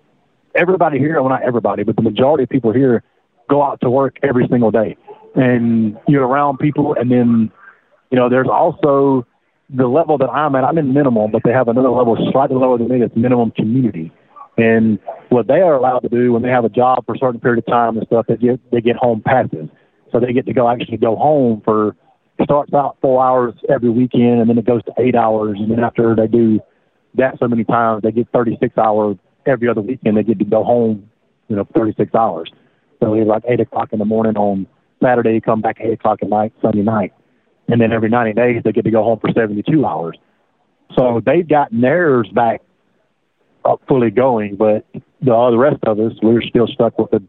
everybody 0.55 0.99
here, 0.99 1.21
well 1.21 1.29
not 1.29 1.43
everybody, 1.43 1.83
but 1.83 1.95
the 1.95 2.01
majority 2.01 2.43
of 2.43 2.49
people 2.49 2.71
here 2.71 3.03
go 3.49 3.61
out 3.61 3.79
to 3.81 3.89
work 3.89 4.17
every 4.23 4.47
single 4.49 4.71
day 4.71 4.97
and 5.35 5.97
you're 6.07 6.25
around 6.25 6.57
people. 6.57 6.95
And 6.97 7.11
then, 7.11 7.51
you 8.09 8.17
know, 8.17 8.29
there's 8.29 8.47
also 8.47 9.27
the 9.69 9.87
level 9.87 10.17
that 10.17 10.29
I'm 10.29 10.55
at. 10.55 10.63
I'm 10.63 10.77
in 10.77 10.93
minimum, 10.93 11.31
but 11.31 11.43
they 11.43 11.51
have 11.51 11.67
another 11.67 11.89
level 11.89 12.17
slightly 12.31 12.55
lower 12.55 12.77
than 12.77 12.87
me 12.87 12.99
that's 12.99 13.15
minimum 13.15 13.51
community. 13.51 14.11
And 14.57 14.99
what 15.29 15.47
they 15.47 15.61
are 15.61 15.75
allowed 15.75 15.99
to 15.99 16.09
do 16.09 16.31
when 16.31 16.41
they 16.41 16.49
have 16.49 16.63
a 16.63 16.69
job 16.69 17.05
for 17.05 17.15
a 17.15 17.17
certain 17.17 17.41
period 17.41 17.59
of 17.59 17.65
time 17.65 17.97
and 17.97 18.07
stuff, 18.07 18.25
they 18.27 18.37
get 18.37 18.71
they 18.71 18.79
get 18.79 18.95
home 18.95 19.21
passes, 19.25 19.67
so 20.11 20.19
they 20.19 20.31
get 20.31 20.45
to 20.45 20.53
go 20.53 20.69
actually 20.69 20.97
go 20.97 21.17
home 21.17 21.61
for 21.65 21.95
starts 22.41 22.73
out 22.73 22.97
four 23.01 23.23
hours 23.23 23.53
every 23.69 23.89
weekend, 23.89 24.39
and 24.39 24.49
then 24.49 24.57
it 24.57 24.65
goes 24.65 24.83
to 24.85 24.93
eight 24.97 25.15
hours, 25.15 25.57
and 25.59 25.71
then 25.71 25.83
after 25.83 26.15
they 26.15 26.27
do 26.27 26.61
that 27.15 27.37
so 27.39 27.47
many 27.49 27.65
times, 27.65 28.03
they 28.03 28.11
get 28.11 28.29
36 28.31 28.77
hours 28.77 29.17
every 29.45 29.69
other 29.69 29.81
weekend. 29.81 30.17
They 30.17 30.23
get 30.23 30.39
to 30.39 30.45
go 30.45 30.63
home, 30.63 31.09
you 31.47 31.55
know, 31.55 31.67
36 31.75 32.13
hours. 32.15 32.51
So 33.01 33.13
it's 33.13 33.27
like 33.27 33.43
eight 33.47 33.59
o'clock 33.59 33.89
in 33.91 33.99
the 33.99 34.05
morning 34.05 34.37
on 34.37 34.67
Saturday, 35.01 35.39
come 35.41 35.61
back 35.61 35.77
eight 35.79 35.93
o'clock 35.93 36.19
at 36.21 36.29
night, 36.29 36.53
Sunday 36.61 36.81
night, 36.81 37.13
and 37.67 37.79
then 37.81 37.91
every 37.91 38.09
90 38.09 38.33
days 38.33 38.61
they 38.63 38.71
get 38.71 38.85
to 38.85 38.91
go 38.91 39.03
home 39.03 39.19
for 39.19 39.29
72 39.31 39.85
hours. 39.85 40.17
So 40.95 41.21
they've 41.25 41.47
gotten 41.47 41.81
theirs 41.81 42.29
back 42.33 42.61
up 43.65 43.81
fully 43.87 44.11
going, 44.11 44.55
but 44.55 44.85
the 45.21 45.31
all 45.31 45.51
the 45.51 45.57
rest 45.57 45.83
of 45.83 45.99
us 45.99 46.13
we're 46.21 46.41
still 46.41 46.67
stuck 46.67 46.97
with 46.99 47.11
a 47.13 47.23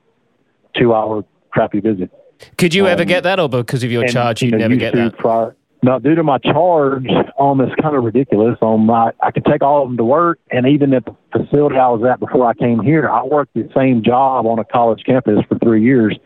two-hour 0.79 1.25
crappy 1.51 1.81
visit. 1.81 2.11
Could 2.59 2.75
you 2.75 2.85
um, 2.85 2.91
ever 2.91 3.05
get 3.05 3.23
that, 3.23 3.41
or 3.41 3.49
because 3.49 3.83
of 3.83 3.91
your 3.91 4.03
and, 4.03 4.13
charge, 4.13 4.43
you, 4.43 4.49
you 4.49 4.53
know, 4.53 4.59
never 4.59 4.77
get 4.77 4.95
that? 4.95 5.17
Prior, 5.17 5.57
no, 5.87 6.01
due 6.01 6.17
to 6.17 6.25
my 6.25 6.39
charge, 6.39 7.07
um, 7.39 7.61
it's 7.61 7.73
kind 7.81 7.95
of 7.95 8.03
ridiculous. 8.03 8.59
Um, 8.61 8.91
I, 8.91 9.13
I 9.21 9.31
could 9.31 9.45
take 9.45 9.63
all 9.63 9.85
of 9.85 9.89
them 9.89 9.97
to 9.99 10.05
work, 10.05 10.41
and 10.51 10.67
even 10.67 10.93
at 10.93 11.05
the 11.05 11.15
facility 11.31 11.77
I 11.77 11.89
was 11.91 12.03
at 12.03 12.19
before 12.19 12.45
I 12.45 12.55
came 12.55 12.81
here, 12.81 13.09
I 13.09 13.23
worked 13.23 13.55
the 13.55 13.71
same 13.73 14.03
job 14.03 14.47
on 14.47 14.59
a 14.59 14.65
college 14.65 15.05
campus 15.07 15.39
for 15.49 15.57
three 15.61 15.85
years, 15.85 16.19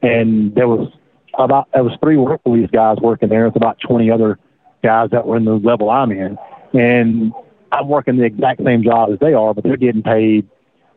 and 0.00 0.54
there 0.54 0.68
was 0.68 0.92
about 1.36 1.68
there 1.72 1.82
was 1.82 1.92
three 2.00 2.18
work 2.18 2.40
police 2.44 2.70
guys 2.72 2.98
working 3.02 3.28
there. 3.28 3.48
It's 3.48 3.56
about 3.56 3.78
twenty 3.80 4.12
other 4.12 4.38
guys 4.84 5.10
that 5.10 5.26
were 5.26 5.36
in 5.36 5.44
the 5.44 5.54
level 5.54 5.90
I'm 5.90 6.12
in, 6.12 6.38
and 6.72 7.32
I'm 7.72 7.88
working 7.88 8.16
the 8.16 8.26
exact 8.26 8.62
same 8.64 8.84
job 8.84 9.10
as 9.12 9.18
they 9.18 9.34
are, 9.34 9.52
but 9.54 9.64
they're 9.64 9.76
getting 9.76 10.04
paid 10.04 10.48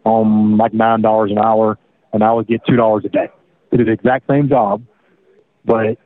um 0.06 0.58
like 0.58 0.74
nine 0.74 1.02
dollars 1.02 1.32
an 1.32 1.40
hour, 1.40 1.80
and 2.14 2.24
I 2.24 2.32
would 2.32 2.46
get 2.46 2.62
two 2.68 2.76
dollars 2.76 3.06
a 3.06 3.10
day. 3.10 3.30
It 3.72 3.80
is 3.80 3.88
the 3.88 3.92
exact 3.94 4.28
same 4.28 4.50
job, 4.50 4.86
but 5.66 5.98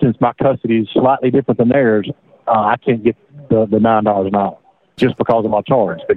since 0.00 0.16
my 0.20 0.32
custody 0.34 0.78
is 0.78 0.88
slightly 0.92 1.30
different 1.30 1.58
than 1.58 1.68
theirs, 1.68 2.10
uh, 2.46 2.50
I 2.50 2.76
can't 2.76 3.02
get 3.02 3.16
the, 3.48 3.66
the 3.66 3.80
nine 3.80 4.04
dollars 4.04 4.28
an 4.28 4.36
hour 4.36 4.58
just 4.96 5.16
because 5.16 5.44
of 5.44 5.50
my 5.50 5.62
charge. 5.62 6.00
But 6.06 6.16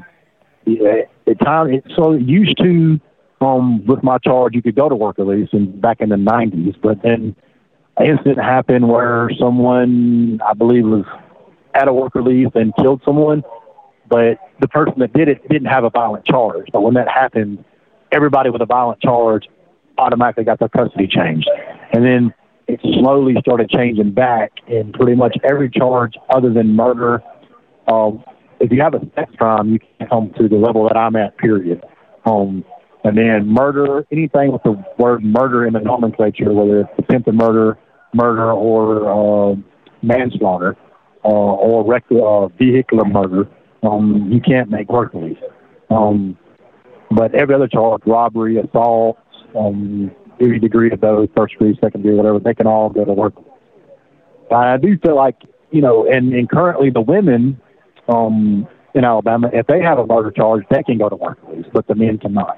yeah, 0.65 1.03
the 1.25 1.35
time 1.35 1.71
it's 1.73 1.95
so 1.95 2.13
used 2.13 2.57
to 2.57 2.99
um, 3.41 3.85
with 3.85 4.03
my 4.03 4.17
charge, 4.19 4.53
you 4.53 4.61
could 4.61 4.75
go 4.75 4.87
to 4.87 4.95
work 4.95 5.17
release 5.17 5.49
and 5.51 5.81
back 5.81 6.01
in 6.01 6.09
the 6.09 6.15
90s. 6.15 6.79
But 6.81 7.01
then 7.01 7.35
an 7.97 8.07
incident 8.07 8.37
happened 8.37 8.87
where 8.87 9.29
someone, 9.39 10.39
I 10.47 10.53
believe, 10.53 10.85
was 10.85 11.05
at 11.73 11.87
a 11.87 11.93
work 11.93 12.15
release 12.15 12.49
and 12.53 12.73
killed 12.75 13.01
someone. 13.03 13.43
But 14.07 14.39
the 14.59 14.67
person 14.67 14.95
that 14.99 15.13
did 15.13 15.27
it 15.27 15.47
didn't 15.49 15.69
have 15.69 15.83
a 15.83 15.89
violent 15.89 16.25
charge. 16.25 16.67
But 16.71 16.81
when 16.81 16.93
that 16.95 17.07
happened, 17.07 17.63
everybody 18.11 18.49
with 18.49 18.61
a 18.61 18.65
violent 18.65 19.01
charge 19.01 19.47
automatically 19.97 20.43
got 20.43 20.59
their 20.59 20.69
custody 20.69 21.07
changed. 21.07 21.49
And 21.93 22.05
then 22.05 22.33
it 22.71 22.79
slowly 22.99 23.35
started 23.41 23.69
changing 23.69 24.11
back, 24.11 24.51
and 24.67 24.93
pretty 24.93 25.15
much 25.15 25.35
every 25.43 25.69
charge 25.69 26.13
other 26.29 26.53
than 26.53 26.73
murder. 26.75 27.21
Um, 27.87 28.23
if 28.61 28.71
you 28.71 28.81
have 28.81 28.93
a 28.93 29.01
sex 29.13 29.33
crime, 29.37 29.73
you 29.73 29.79
can 29.79 30.07
come 30.07 30.31
to 30.37 30.47
the 30.47 30.55
level 30.55 30.87
that 30.87 30.95
I'm 30.95 31.17
at. 31.17 31.37
Period. 31.37 31.83
Um, 32.25 32.63
and 33.03 33.17
then 33.17 33.47
murder, 33.47 34.05
anything 34.11 34.53
with 34.53 34.63
the 34.63 34.81
word 34.97 35.23
murder 35.23 35.65
in 35.65 35.73
the 35.73 35.79
nomenclature, 35.79 36.53
whether 36.53 36.81
it's 36.81 36.89
attempted 36.99 37.33
murder, 37.33 37.77
murder, 38.13 38.51
or 38.51 39.51
uh, 39.51 39.55
manslaughter, 40.01 40.77
uh, 41.25 41.27
or 41.27 41.85
rec- 41.85 42.05
uh, 42.11 42.47
vehicular 42.57 43.05
murder, 43.05 43.49
um, 43.83 44.29
you 44.31 44.39
can't 44.39 44.69
make 44.69 44.87
work 44.89 45.13
release. 45.13 45.37
Um, 45.89 46.37
but 47.09 47.35
every 47.35 47.55
other 47.55 47.67
charge, 47.67 48.03
robbery, 48.05 48.57
assault, 48.57 49.17
um, 49.57 50.11
any 50.41 50.59
degree 50.59 50.91
of 50.91 51.01
those, 51.01 51.29
first 51.35 51.53
degree, 51.53 51.77
second 51.81 52.01
degree, 52.01 52.15
whatever, 52.15 52.39
they 52.39 52.53
can 52.53 52.67
all 52.67 52.89
go 52.89 53.05
to 53.05 53.13
work. 53.13 53.33
But 54.49 54.67
I 54.67 54.77
do 54.77 54.97
feel 54.97 55.15
like, 55.15 55.37
you 55.71 55.81
know, 55.81 56.05
and, 56.07 56.33
and 56.33 56.49
currently 56.49 56.89
the 56.89 57.01
women 57.01 57.59
um, 58.07 58.67
in 58.93 59.05
Alabama, 59.05 59.49
if 59.53 59.67
they 59.67 59.81
have 59.81 59.99
a 59.99 60.05
murder 60.05 60.31
charge, 60.31 60.63
they 60.69 60.83
can 60.83 60.97
go 60.97 61.09
to 61.09 61.15
work 61.15 61.37
release, 61.47 61.65
but 61.71 61.87
the 61.87 61.95
men 61.95 62.17
cannot. 62.17 62.57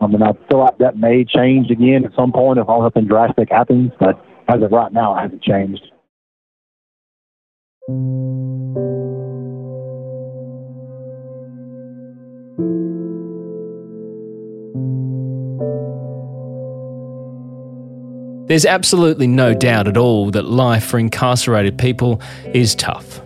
I 0.00 0.06
mean, 0.06 0.22
I 0.22 0.32
feel 0.48 0.60
like 0.60 0.78
that 0.78 0.96
may 0.96 1.24
change 1.24 1.70
again 1.70 2.04
at 2.04 2.14
some 2.14 2.32
point 2.32 2.58
if 2.58 2.68
all 2.68 2.82
something 2.82 3.06
drastic 3.06 3.50
happens, 3.50 3.92
but 4.00 4.24
as 4.48 4.62
of 4.62 4.72
right 4.72 4.92
now, 4.92 5.16
it 5.16 5.22
hasn't 5.22 5.42
changed. 5.42 5.82
There's 18.50 18.66
absolutely 18.66 19.28
no 19.28 19.54
doubt 19.54 19.86
at 19.86 19.96
all 19.96 20.32
that 20.32 20.44
life 20.44 20.84
for 20.84 20.98
incarcerated 20.98 21.78
people 21.78 22.20
is 22.46 22.74
tough. 22.74 23.20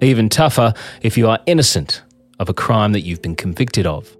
Even 0.00 0.30
tougher 0.30 0.72
if 1.02 1.18
you 1.18 1.28
are 1.28 1.38
innocent 1.44 2.02
of 2.38 2.48
a 2.48 2.54
crime 2.54 2.92
that 2.92 3.02
you've 3.02 3.20
been 3.20 3.36
convicted 3.36 3.86
of. 3.86 4.16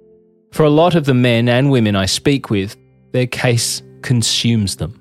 For 0.52 0.64
a 0.64 0.68
lot 0.68 0.94
of 0.94 1.06
the 1.06 1.14
men 1.14 1.48
and 1.48 1.70
women 1.70 1.96
I 1.96 2.04
speak 2.04 2.50
with, 2.50 2.76
their 3.12 3.26
case 3.26 3.80
consumes 4.02 4.76
them. 4.76 5.00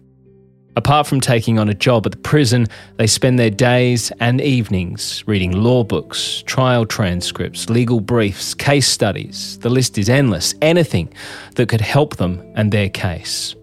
Apart 0.78 1.08
from 1.08 1.20
taking 1.20 1.60
on 1.60 1.68
a 1.68 1.74
job 1.74 2.06
at 2.06 2.14
the 2.14 2.20
prison, 2.20 2.66
they 2.96 3.06
spend 3.06 3.38
their 3.38 3.50
days 3.50 4.14
and 4.22 4.40
evenings 4.40 5.28
reading 5.28 5.52
law 5.52 5.84
books, 5.84 6.42
trial 6.46 6.86
transcripts, 6.86 7.70
legal 7.70 8.00
briefs, 8.00 8.54
case 8.54 8.88
studies. 8.88 9.60
The 9.60 9.70
list 9.70 9.98
is 9.98 10.08
endless. 10.08 10.56
Anything 10.62 11.14
that 11.56 11.68
could 11.68 11.82
help 11.82 12.16
them 12.16 12.50
and 12.56 12.72
their 12.72 12.88
case. 12.88 13.56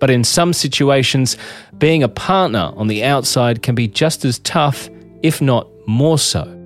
But 0.00 0.10
in 0.10 0.24
some 0.24 0.52
situations, 0.52 1.36
being 1.78 2.02
a 2.02 2.08
partner 2.08 2.72
on 2.74 2.88
the 2.88 3.04
outside 3.04 3.62
can 3.62 3.74
be 3.74 3.86
just 3.86 4.24
as 4.24 4.40
tough, 4.40 4.88
if 5.22 5.40
not 5.40 5.68
more 5.86 6.18
so. 6.18 6.56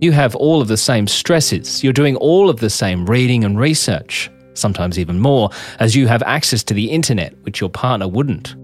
You 0.00 0.12
have 0.12 0.36
all 0.36 0.62
of 0.62 0.68
the 0.68 0.76
same 0.76 1.08
stresses, 1.08 1.82
you're 1.82 1.92
doing 1.92 2.14
all 2.16 2.48
of 2.48 2.60
the 2.60 2.70
same 2.70 3.06
reading 3.06 3.42
and 3.42 3.58
research, 3.58 4.30
sometimes 4.54 4.98
even 4.98 5.18
more, 5.18 5.50
as 5.80 5.96
you 5.96 6.06
have 6.06 6.22
access 6.22 6.62
to 6.64 6.74
the 6.74 6.90
internet, 6.90 7.34
which 7.42 7.60
your 7.60 7.70
partner 7.70 8.06
wouldn't. 8.06 8.54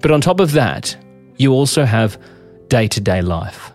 But 0.00 0.10
on 0.10 0.20
top 0.20 0.40
of 0.40 0.52
that, 0.52 0.96
you 1.36 1.52
also 1.52 1.84
have 1.84 2.18
day 2.68 2.88
to 2.88 3.00
day 3.00 3.22
life 3.22 3.72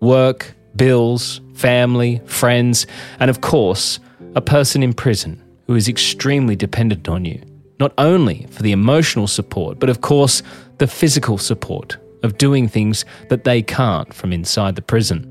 work, 0.00 0.54
bills, 0.76 1.40
family, 1.54 2.22
friends, 2.24 2.86
and 3.18 3.28
of 3.28 3.42
course, 3.42 4.00
a 4.34 4.40
person 4.40 4.82
in 4.82 4.94
prison 4.94 5.42
who 5.66 5.74
is 5.74 5.88
extremely 5.88 6.56
dependent 6.56 7.08
on 7.08 7.24
you, 7.24 7.40
not 7.80 7.92
only 7.96 8.46
for 8.50 8.62
the 8.62 8.72
emotional 8.72 9.26
support, 9.26 9.80
but 9.80 9.88
of 9.88 10.02
course, 10.02 10.42
the 10.78 10.86
physical 10.86 11.38
support 11.38 11.96
of 12.22 12.36
doing 12.36 12.68
things 12.68 13.06
that 13.30 13.44
they 13.44 13.62
can't 13.62 14.12
from 14.12 14.32
inside 14.32 14.76
the 14.76 14.82
prison. 14.82 15.26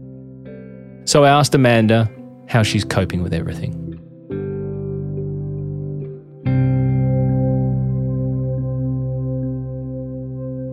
So 1.05 1.23
I 1.23 1.29
asked 1.29 1.53
Amanda 1.53 2.11
how 2.47 2.63
she's 2.63 2.83
coping 2.83 3.21
with 3.21 3.33
everything. 3.33 3.85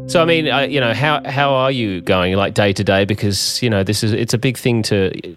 So 0.09 0.23
I 0.23 0.25
mean, 0.25 0.49
uh, 0.49 0.61
you 0.61 0.81
know, 0.81 0.95
how 0.95 1.21
how 1.29 1.53
are 1.53 1.71
you 1.71 2.01
going 2.01 2.35
like 2.37 2.55
day 2.55 2.73
to 2.73 2.85
day? 2.85 3.05
Because 3.05 3.63
you 3.63 3.69
know, 3.69 3.83
this 3.83 4.03
is 4.03 4.13
it's 4.13 4.33
a 4.33 4.39
big 4.39 4.57
thing 4.57 4.83
to 4.85 5.37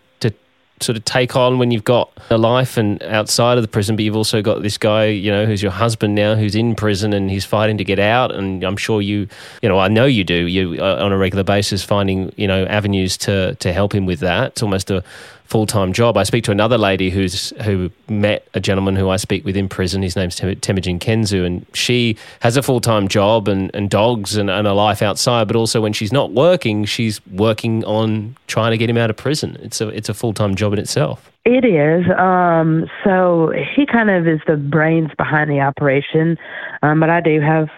sort 0.81 0.97
of 0.97 1.05
take 1.05 1.35
on 1.35 1.59
when 1.59 1.71
you've 1.71 1.83
got 1.83 2.11
a 2.29 2.37
life 2.37 2.77
and 2.77 3.01
outside 3.03 3.57
of 3.57 3.61
the 3.61 3.67
prison, 3.67 3.95
but 3.95 4.05
you've 4.05 4.15
also 4.15 4.41
got 4.41 4.61
this 4.61 4.77
guy, 4.77 5.05
you 5.05 5.31
know, 5.31 5.45
who's 5.45 5.61
your 5.61 5.71
husband 5.71 6.15
now, 6.15 6.35
who's 6.35 6.55
in 6.55 6.75
prison 6.75 7.13
and 7.13 7.29
he's 7.29 7.45
fighting 7.45 7.77
to 7.77 7.83
get 7.83 7.99
out. 7.99 8.33
And 8.33 8.63
I'm 8.63 8.77
sure 8.77 9.01
you, 9.01 9.27
you 9.61 9.69
know, 9.69 9.79
I 9.79 9.87
know 9.87 10.05
you 10.05 10.23
do. 10.23 10.47
You 10.47 10.81
uh, 10.81 11.03
on 11.03 11.11
a 11.11 11.17
regular 11.17 11.43
basis 11.43 11.83
finding 11.83 12.31
you 12.35 12.47
know 12.47 12.65
avenues 12.65 13.17
to 13.17 13.55
to 13.55 13.73
help 13.73 13.93
him 13.93 14.05
with 14.05 14.19
that. 14.19 14.51
It's 14.51 14.63
almost 14.63 14.91
a 14.91 15.03
full 15.49 15.65
time 15.65 15.91
job. 15.93 16.15
I 16.15 16.23
speak 16.23 16.43
to 16.45 16.51
another 16.51 16.77
lady 16.77 17.09
who's 17.09 17.49
who 17.63 17.89
met 18.07 18.47
a 18.53 18.59
gentleman 18.59 18.95
who 18.95 19.09
I 19.09 19.17
speak 19.17 19.43
with 19.43 19.57
in 19.57 19.67
prison. 19.67 20.03
His 20.03 20.15
name's 20.15 20.35
Temujin 20.35 20.99
Kensu, 20.99 21.45
and 21.45 21.65
she 21.73 22.17
has 22.41 22.55
a 22.55 22.62
full 22.62 22.79
time 22.79 23.07
job 23.07 23.47
and, 23.47 23.71
and 23.73 23.89
dogs 23.89 24.38
and, 24.38 24.49
and 24.49 24.67
a 24.67 24.73
life 24.73 25.01
outside. 25.01 25.47
But 25.47 25.55
also, 25.55 25.81
when 25.81 25.91
she's 25.91 26.13
not 26.13 26.31
working, 26.31 26.85
she's 26.85 27.25
working 27.27 27.83
on 27.85 28.38
trying 28.47 28.71
to 28.71 28.77
get 28.77 28.89
him 28.89 28.97
out 28.97 29.09
of 29.09 29.17
prison. 29.17 29.57
It's 29.62 29.81
a 29.81 29.88
it's 29.89 30.07
a 30.07 30.13
full 30.13 30.33
time 30.33 30.55
job 30.55 30.73
in 30.73 30.79
itself. 30.79 31.31
It 31.45 31.65
is. 31.65 32.05
Um, 32.15 32.85
so 33.03 33.51
he 33.75 33.88
kind 33.88 34.12
of 34.12 34.27
is 34.27 34.39
the 34.45 34.55
brains 34.55 35.09
behind 35.17 35.49
the 35.49 35.62
operation, 35.62 36.38
um, 36.83 36.99
but 36.99 37.09
I 37.09 37.21
do 37.21 37.41
have 37.41 37.69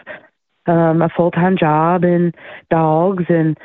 um, 0.66 1.02
a 1.02 1.10
full 1.10 1.32
time 1.32 1.58
job 1.58 2.04
and 2.04 2.36
dogs, 2.70 3.24
and 3.30 3.58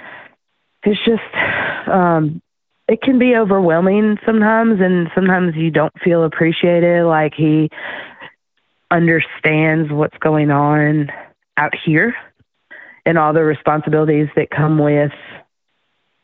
it's 0.85 1.01
just 1.05 1.89
um, 1.89 2.41
it 2.89 3.03
can 3.03 3.19
be 3.19 3.35
overwhelming 3.37 4.19
sometimes 4.25 4.81
and 4.81 5.09
sometimes 5.15 5.55
you 5.57 5.71
don't 5.71 5.93
feel 6.03 6.25
appreciated 6.25 7.05
like 7.05 7.35
he 7.35 7.69
understands 8.91 9.91
what's 9.91 10.17
going 10.19 10.51
on 10.51 11.11
out 11.57 11.75
here 11.85 12.15
and 13.05 13.19
all 13.19 13.33
the 13.33 13.43
responsibilities 13.43 14.29
that 14.37 14.51
come 14.51 14.79
with 14.79 15.13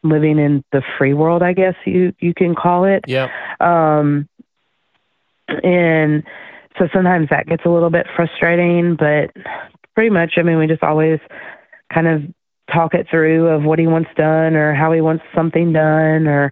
living 0.04 0.38
in 0.38 0.64
the 0.72 0.82
free 0.98 1.14
world 1.14 1.42
i 1.42 1.52
guess 1.52 1.74
you 1.84 2.12
you 2.20 2.34
can 2.34 2.54
call 2.54 2.84
it. 2.84 3.04
Yeah 3.06 3.28
um 3.60 4.28
and 5.48 6.22
so 6.78 6.88
sometimes 6.92 7.28
that 7.30 7.46
gets 7.46 7.64
a 7.64 7.68
little 7.68 7.90
bit 7.90 8.06
frustrating 8.14 8.96
but 8.96 9.30
pretty 9.94 10.10
much 10.10 10.34
i 10.36 10.42
mean 10.42 10.58
we 10.58 10.66
just 10.66 10.82
always 10.82 11.18
kind 11.92 12.06
of 12.06 12.22
talk 12.72 12.94
it 12.94 13.06
through 13.10 13.48
of 13.48 13.64
what 13.64 13.78
he 13.78 13.86
wants 13.86 14.10
done 14.16 14.54
or 14.54 14.74
how 14.74 14.92
he 14.92 15.00
wants 15.00 15.24
something 15.34 15.72
done 15.72 16.26
or 16.26 16.50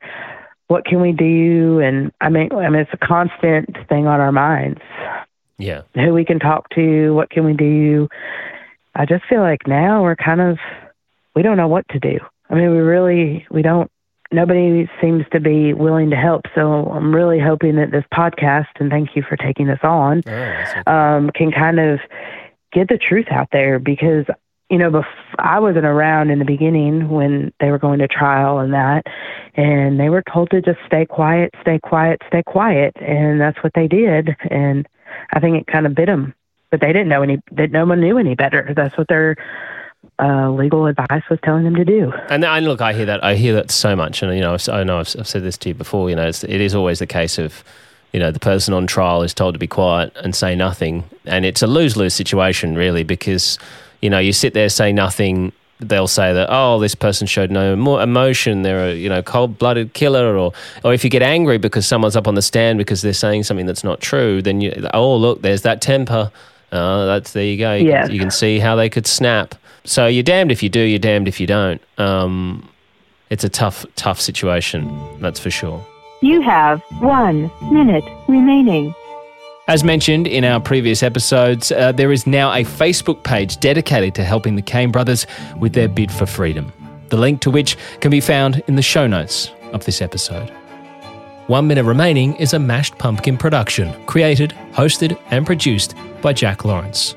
what 0.68 0.84
can 0.84 1.00
we 1.00 1.12
do? 1.12 1.80
And 1.80 2.12
i 2.20 2.28
mean 2.28 2.52
i 2.52 2.68
mean 2.68 2.80
it's 2.80 2.90
a 2.92 3.06
constant 3.06 3.76
thing 3.88 4.06
on 4.06 4.20
our 4.20 4.32
minds. 4.32 4.80
Yeah. 5.58 5.82
Who 5.94 6.14
we 6.14 6.24
can 6.24 6.38
talk 6.38 6.70
to 6.70 7.14
what 7.14 7.30
can 7.30 7.44
we 7.44 7.54
do? 7.54 8.08
I 8.94 9.04
just 9.04 9.24
feel 9.26 9.40
like 9.40 9.66
now 9.66 10.02
we're 10.02 10.16
kind 10.16 10.40
of 10.40 10.58
we 11.34 11.42
don't 11.42 11.56
know 11.56 11.68
what 11.68 11.88
to 11.90 11.98
do. 11.98 12.18
I 12.48 12.54
mean 12.54 12.70
we 12.70 12.78
really 12.78 13.46
we 13.50 13.62
don't 13.62 13.90
nobody 14.32 14.88
seems 15.00 15.24
to 15.32 15.40
be 15.40 15.72
willing 15.74 16.10
to 16.10 16.16
help. 16.16 16.42
So 16.54 16.90
i'm 16.92 17.14
really 17.14 17.40
hoping 17.40 17.76
that 17.76 17.90
this 17.90 18.04
podcast 18.12 18.68
and 18.76 18.90
thank 18.90 19.16
you 19.16 19.22
for 19.22 19.36
taking 19.36 19.66
this 19.66 19.80
on 19.82 20.22
oh, 20.26 20.30
okay. 20.30 20.82
um, 20.86 21.30
can 21.30 21.50
kind 21.50 21.80
of 21.80 22.00
get 22.72 22.88
the 22.88 22.98
truth 22.98 23.26
out 23.30 23.48
there 23.52 23.78
because 23.78 24.26
you 24.70 24.78
know, 24.78 24.90
bef- 24.90 25.34
I 25.38 25.58
wasn't 25.58 25.84
around 25.84 26.30
in 26.30 26.38
the 26.38 26.44
beginning 26.44 27.08
when 27.08 27.52
they 27.58 27.70
were 27.70 27.78
going 27.78 27.98
to 27.98 28.08
trial 28.08 28.60
and 28.60 28.72
that, 28.72 29.04
and 29.56 29.98
they 29.98 30.08
were 30.08 30.22
told 30.32 30.50
to 30.50 30.62
just 30.62 30.78
stay 30.86 31.04
quiet, 31.04 31.50
stay 31.60 31.80
quiet, 31.80 32.22
stay 32.28 32.42
quiet, 32.44 32.96
and 32.96 33.40
that's 33.40 33.62
what 33.64 33.72
they 33.74 33.88
did. 33.88 34.36
And 34.48 34.88
I 35.32 35.40
think 35.40 35.60
it 35.60 35.66
kind 35.66 35.86
of 35.86 35.94
bit 35.94 36.06
them, 36.06 36.34
but 36.70 36.80
they 36.80 36.88
didn't 36.88 37.08
know 37.08 37.22
any. 37.22 37.40
That 37.52 37.72
no 37.72 37.84
one 37.84 38.00
knew 38.00 38.16
any 38.16 38.36
better. 38.36 38.72
That's 38.74 38.96
what 38.96 39.08
their 39.08 39.36
uh, 40.20 40.50
legal 40.50 40.86
advice 40.86 41.24
was 41.28 41.40
telling 41.44 41.64
them 41.64 41.74
to 41.74 41.84
do. 41.84 42.12
And, 42.28 42.44
and 42.44 42.66
look, 42.66 42.80
I 42.80 42.92
hear 42.92 43.06
that. 43.06 43.24
I 43.24 43.34
hear 43.34 43.54
that 43.54 43.72
so 43.72 43.96
much, 43.96 44.22
and 44.22 44.32
you 44.34 44.40
know, 44.40 44.54
I've, 44.54 44.68
I 44.68 44.84
know 44.84 45.00
I've, 45.00 45.14
I've 45.18 45.28
said 45.28 45.42
this 45.42 45.58
to 45.58 45.70
you 45.70 45.74
before. 45.74 46.08
You 46.08 46.16
know, 46.16 46.28
it's, 46.28 46.44
it 46.44 46.60
is 46.60 46.76
always 46.76 47.00
the 47.00 47.06
case 47.06 47.38
of 47.38 47.64
you 48.12 48.18
know, 48.18 48.32
the 48.32 48.40
person 48.40 48.74
on 48.74 48.88
trial 48.88 49.22
is 49.22 49.32
told 49.32 49.54
to 49.54 49.58
be 49.58 49.68
quiet 49.68 50.12
and 50.16 50.34
say 50.34 50.56
nothing. 50.56 51.04
And 51.26 51.44
it's 51.44 51.62
a 51.62 51.68
lose 51.68 51.96
lose 51.96 52.12
situation, 52.12 52.74
really, 52.74 53.04
because 53.04 53.56
you 54.00 54.10
know, 54.10 54.18
you 54.18 54.32
sit 54.32 54.54
there, 54.54 54.68
say 54.68 54.92
nothing. 54.92 55.52
They'll 55.80 56.08
say 56.08 56.34
that, 56.34 56.48
oh, 56.50 56.78
this 56.78 56.94
person 56.94 57.26
showed 57.26 57.50
no 57.50 57.74
more 57.74 58.02
emotion. 58.02 58.62
They're 58.62 58.90
a, 58.90 58.94
you 58.94 59.08
know, 59.08 59.22
cold 59.22 59.58
blooded 59.58 59.94
killer. 59.94 60.36
Or, 60.36 60.52
or 60.84 60.92
if 60.92 61.04
you 61.04 61.10
get 61.10 61.22
angry 61.22 61.56
because 61.56 61.86
someone's 61.86 62.16
up 62.16 62.28
on 62.28 62.34
the 62.34 62.42
stand 62.42 62.78
because 62.78 63.00
they're 63.00 63.14
saying 63.14 63.44
something 63.44 63.66
that's 63.66 63.82
not 63.82 64.00
true, 64.00 64.42
then 64.42 64.60
you, 64.60 64.88
oh, 64.92 65.16
look, 65.16 65.40
there's 65.42 65.62
that 65.62 65.80
temper. 65.80 66.30
Uh, 66.70 67.06
that's 67.06 67.32
there 67.32 67.44
you 67.44 67.56
go. 67.56 67.74
You, 67.74 67.88
yes. 67.88 68.06
can, 68.06 68.14
you 68.14 68.20
can 68.20 68.30
see 68.30 68.58
how 68.58 68.76
they 68.76 68.90
could 68.90 69.06
snap. 69.06 69.54
So 69.84 70.06
you're 70.06 70.22
damned 70.22 70.52
if 70.52 70.62
you 70.62 70.68
do, 70.68 70.80
you're 70.80 70.98
damned 70.98 71.26
if 71.28 71.40
you 71.40 71.46
don't. 71.46 71.80
Um, 71.96 72.68
it's 73.30 73.44
a 73.44 73.48
tough, 73.48 73.86
tough 73.96 74.20
situation. 74.20 75.20
That's 75.20 75.40
for 75.40 75.50
sure. 75.50 75.84
You 76.20 76.42
have 76.42 76.82
one 77.00 77.50
minute 77.72 78.04
remaining. 78.28 78.94
As 79.70 79.84
mentioned 79.84 80.26
in 80.26 80.42
our 80.42 80.58
previous 80.58 81.00
episodes, 81.00 81.70
uh, 81.70 81.92
there 81.92 82.10
is 82.10 82.26
now 82.26 82.50
a 82.50 82.64
Facebook 82.64 83.22
page 83.22 83.60
dedicated 83.60 84.16
to 84.16 84.24
helping 84.24 84.56
the 84.56 84.62
Cain 84.62 84.90
brothers 84.90 85.28
with 85.60 85.74
their 85.74 85.86
bid 85.86 86.10
for 86.10 86.26
freedom. 86.26 86.72
The 87.10 87.16
link 87.16 87.40
to 87.42 87.52
which 87.52 87.76
can 88.00 88.10
be 88.10 88.20
found 88.20 88.64
in 88.66 88.74
the 88.74 88.82
show 88.82 89.06
notes 89.06 89.52
of 89.72 89.84
this 89.84 90.02
episode. 90.02 90.50
One 91.46 91.68
Minute 91.68 91.84
Remaining 91.84 92.34
is 92.34 92.52
a 92.52 92.58
mashed 92.58 92.98
pumpkin 92.98 93.36
production, 93.36 93.94
created, 94.06 94.56
hosted, 94.72 95.16
and 95.30 95.46
produced 95.46 95.94
by 96.20 96.32
Jack 96.32 96.64
Lawrence. 96.64 97.14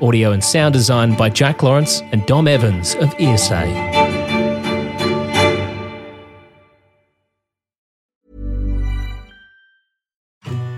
Audio 0.00 0.32
and 0.32 0.42
sound 0.42 0.72
design 0.72 1.16
by 1.16 1.28
Jack 1.28 1.62
Lawrence 1.62 2.00
and 2.10 2.26
Dom 2.26 2.48
Evans 2.48 2.96
of 2.96 3.14
ESA. 3.20 4.11